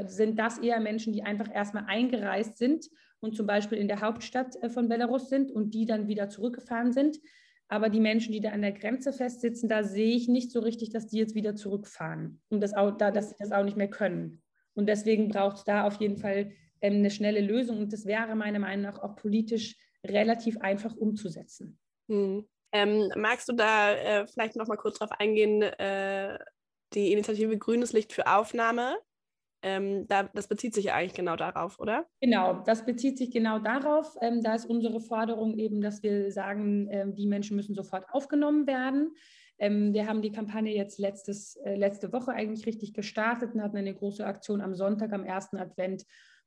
sind 0.08 0.38
das 0.38 0.58
eher 0.58 0.80
Menschen, 0.80 1.12
die 1.12 1.22
einfach 1.22 1.52
erstmal 1.52 1.84
eingereist 1.86 2.58
sind 2.58 2.90
und 3.20 3.36
zum 3.36 3.46
Beispiel 3.46 3.78
in 3.78 3.88
der 3.88 4.00
Hauptstadt 4.00 4.56
äh, 4.62 4.68
von 4.68 4.88
Belarus 4.88 5.28
sind 5.28 5.50
und 5.50 5.72
die 5.72 5.86
dann 5.86 6.08
wieder 6.08 6.28
zurückgefahren 6.28 6.92
sind. 6.92 7.18
Aber 7.68 7.88
die 7.88 8.00
Menschen, 8.00 8.32
die 8.32 8.40
da 8.40 8.50
an 8.50 8.62
der 8.62 8.72
Grenze 8.72 9.12
festsitzen, 9.12 9.68
da 9.68 9.82
sehe 9.82 10.14
ich 10.14 10.28
nicht 10.28 10.52
so 10.52 10.60
richtig, 10.60 10.90
dass 10.90 11.08
die 11.08 11.18
jetzt 11.18 11.34
wieder 11.34 11.56
zurückfahren 11.56 12.40
und 12.48 12.60
das 12.60 12.74
auch, 12.74 12.96
da, 12.96 13.10
dass 13.10 13.30
sie 13.30 13.36
das 13.38 13.50
auch 13.50 13.64
nicht 13.64 13.76
mehr 13.76 13.90
können. 13.90 14.42
Und 14.74 14.88
deswegen 14.88 15.28
braucht 15.28 15.56
es 15.56 15.64
da 15.64 15.84
auf 15.84 16.00
jeden 16.00 16.16
Fall 16.16 16.52
ähm, 16.80 16.94
eine 16.94 17.10
schnelle 17.10 17.40
Lösung. 17.40 17.78
Und 17.78 17.92
das 17.92 18.04
wäre 18.04 18.34
meiner 18.36 18.58
Meinung 18.58 18.82
nach 18.82 19.00
auch 19.00 19.16
politisch 19.16 19.76
relativ 20.08 20.58
einfach 20.58 20.94
umzusetzen. 20.96 21.78
Hm. 22.08 22.46
Ähm, 22.72 23.10
magst 23.16 23.48
du 23.48 23.52
da 23.52 23.92
äh, 23.94 24.26
vielleicht 24.26 24.56
noch 24.56 24.66
mal 24.66 24.76
kurz 24.76 24.98
drauf 24.98 25.10
eingehen, 25.18 25.62
äh, 25.62 26.38
die 26.92 27.12
Initiative 27.12 27.56
Grünes 27.58 27.92
Licht 27.92 28.12
für 28.12 28.26
Aufnahme? 28.26 28.96
Ähm, 29.62 30.06
da, 30.08 30.24
das 30.34 30.48
bezieht 30.48 30.74
sich 30.74 30.86
ja 30.86 30.94
eigentlich 30.94 31.14
genau 31.14 31.36
darauf, 31.36 31.80
oder? 31.80 32.06
Genau, 32.20 32.62
das 32.64 32.84
bezieht 32.84 33.18
sich 33.18 33.30
genau 33.30 33.58
darauf. 33.58 34.16
Ähm, 34.20 34.42
da 34.42 34.54
ist 34.54 34.66
unsere 34.66 35.00
Forderung 35.00 35.58
eben, 35.58 35.80
dass 35.80 36.02
wir 36.02 36.30
sagen, 36.30 36.88
ähm, 36.90 37.14
die 37.14 37.26
Menschen 37.26 37.56
müssen 37.56 37.74
sofort 37.74 38.04
aufgenommen 38.12 38.66
werden. 38.66 39.14
Ähm, 39.58 39.94
wir 39.94 40.06
haben 40.06 40.22
die 40.22 40.32
Kampagne 40.32 40.74
jetzt 40.74 40.98
letztes, 40.98 41.56
äh, 41.56 41.76
letzte 41.76 42.12
Woche 42.12 42.32
eigentlich 42.32 42.66
richtig 42.66 42.92
gestartet 42.92 43.54
und 43.54 43.62
hatten 43.62 43.76
eine 43.76 43.94
große 43.94 44.24
Aktion 44.24 44.60
am 44.60 44.74
Sonntag, 44.74 45.12
am 45.12 45.24
ersten 45.24 45.56
Advent 45.56 46.04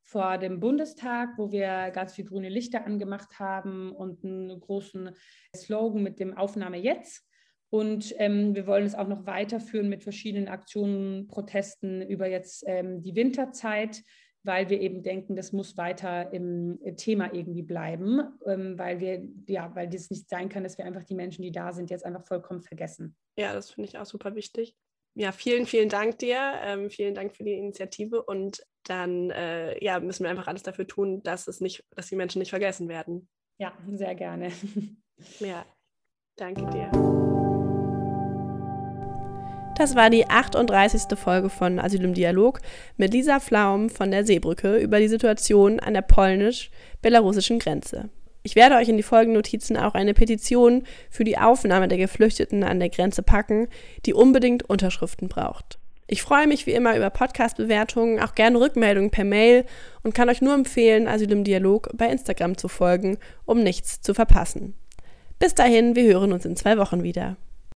vor 0.09 0.37
dem 0.37 0.59
Bundestag, 0.59 1.37
wo 1.37 1.51
wir 1.51 1.91
ganz 1.91 2.13
viel 2.13 2.25
grüne 2.25 2.49
Lichter 2.49 2.85
angemacht 2.85 3.39
haben 3.39 3.91
und 3.91 4.23
einen 4.23 4.59
großen 4.59 5.11
Slogan 5.55 6.01
mit 6.01 6.19
dem 6.19 6.35
Aufnahme 6.35 6.77
jetzt. 6.77 7.25
Und 7.71 8.15
ähm, 8.17 8.55
wir 8.55 8.65
wollen 8.65 8.85
es 8.85 8.95
auch 8.95 9.07
noch 9.07 9.27
weiterführen 9.27 9.89
mit 9.89 10.01
verschiedenen 10.01 10.47
Aktionen, 10.47 11.27
Protesten 11.27 12.01
über 12.01 12.27
jetzt 12.27 12.63
ähm, 12.65 13.03
die 13.03 13.15
Winterzeit, 13.15 14.01
weil 14.41 14.69
wir 14.69 14.81
eben 14.81 15.03
denken, 15.03 15.35
das 15.35 15.51
muss 15.51 15.77
weiter 15.77 16.33
im 16.33 16.79
Thema 16.95 17.31
irgendwie 17.31 17.61
bleiben, 17.61 18.21
ähm, 18.47 18.79
weil 18.79 18.99
wir, 18.99 19.27
ja, 19.47 19.75
weil 19.75 19.87
das 19.87 20.09
nicht 20.09 20.27
sein 20.27 20.49
kann, 20.49 20.63
dass 20.63 20.79
wir 20.79 20.85
einfach 20.85 21.03
die 21.03 21.13
Menschen, 21.13 21.43
die 21.43 21.51
da 21.51 21.71
sind, 21.71 21.91
jetzt 21.91 22.05
einfach 22.05 22.25
vollkommen 22.25 22.61
vergessen. 22.61 23.15
Ja, 23.37 23.53
das 23.53 23.69
finde 23.69 23.89
ich 23.89 23.97
auch 23.99 24.05
super 24.05 24.33
wichtig. 24.33 24.75
Ja, 25.13 25.31
vielen, 25.31 25.65
vielen 25.65 25.89
Dank 25.89 26.17
dir. 26.19 26.39
Ähm, 26.63 26.89
vielen 26.89 27.13
Dank 27.13 27.35
für 27.35 27.43
die 27.43 27.53
Initiative 27.53 28.23
und 28.23 28.63
dann 28.89 29.29
äh, 29.31 29.83
ja, 29.83 29.99
müssen 29.99 30.23
wir 30.23 30.29
einfach 30.29 30.47
alles 30.47 30.63
dafür 30.63 30.87
tun, 30.87 31.21
dass 31.23 31.47
es 31.47 31.61
nicht, 31.61 31.83
dass 31.95 32.07
die 32.07 32.15
Menschen 32.15 32.39
nicht 32.39 32.49
vergessen 32.49 32.89
werden. 32.89 33.27
Ja, 33.57 33.73
sehr 33.93 34.15
gerne. 34.15 34.51
Ja, 35.41 35.65
danke 36.37 36.65
dir. 36.67 36.89
Das 39.75 39.95
war 39.95 40.09
die 40.09 40.29
38. 40.29 41.17
Folge 41.17 41.49
von 41.49 41.77
Asyl 41.77 42.03
im 42.03 42.13
Dialog 42.13 42.61
mit 42.95 43.13
Lisa 43.13 43.41
Flaum 43.41 43.89
von 43.89 44.11
der 44.11 44.25
Seebrücke 44.25 44.77
über 44.77 44.99
die 44.99 45.09
Situation 45.09 45.79
an 45.81 45.93
der 45.93 46.01
polnisch-belarussischen 46.03 47.59
Grenze. 47.59 48.09
Ich 48.43 48.55
werde 48.55 48.75
euch 48.75 48.89
in 48.89 48.97
die 48.97 49.03
Folgennotizen 49.03 49.77
auch 49.77 49.93
eine 49.93 50.13
Petition 50.13 50.83
für 51.09 51.23
die 51.23 51.37
Aufnahme 51.37 51.87
der 51.87 51.97
Geflüchteten 51.97 52.63
an 52.63 52.79
der 52.79 52.89
Grenze 52.89 53.23
packen, 53.23 53.67
die 54.05 54.13
unbedingt 54.13 54.63
Unterschriften 54.69 55.27
braucht. 55.27 55.79
Ich 56.11 56.23
freue 56.23 56.47
mich 56.47 56.65
wie 56.65 56.71
immer 56.71 56.97
über 56.97 57.11
Podcast-Bewertungen, 57.11 58.19
auch 58.19 58.33
gerne 58.33 58.59
Rückmeldungen 58.59 59.11
per 59.11 59.23
Mail 59.23 59.63
und 60.01 60.15
kann 60.15 60.27
euch 60.27 60.41
nur 60.41 60.55
empfehlen, 60.55 61.07
Asyl 61.07 61.31
im 61.31 61.43
Dialog 61.43 61.87
bei 61.93 62.07
Instagram 62.07 62.57
zu 62.57 62.67
folgen, 62.67 63.19
um 63.45 63.61
nichts 63.61 64.01
zu 64.01 64.15
verpassen. 64.15 64.73
Bis 65.37 65.53
dahin, 65.53 65.95
wir 65.95 66.03
hören 66.05 66.33
uns 66.33 66.45
in 66.45 66.55
zwei 66.55 66.79
Wochen 66.79 67.03
wieder. 67.03 67.37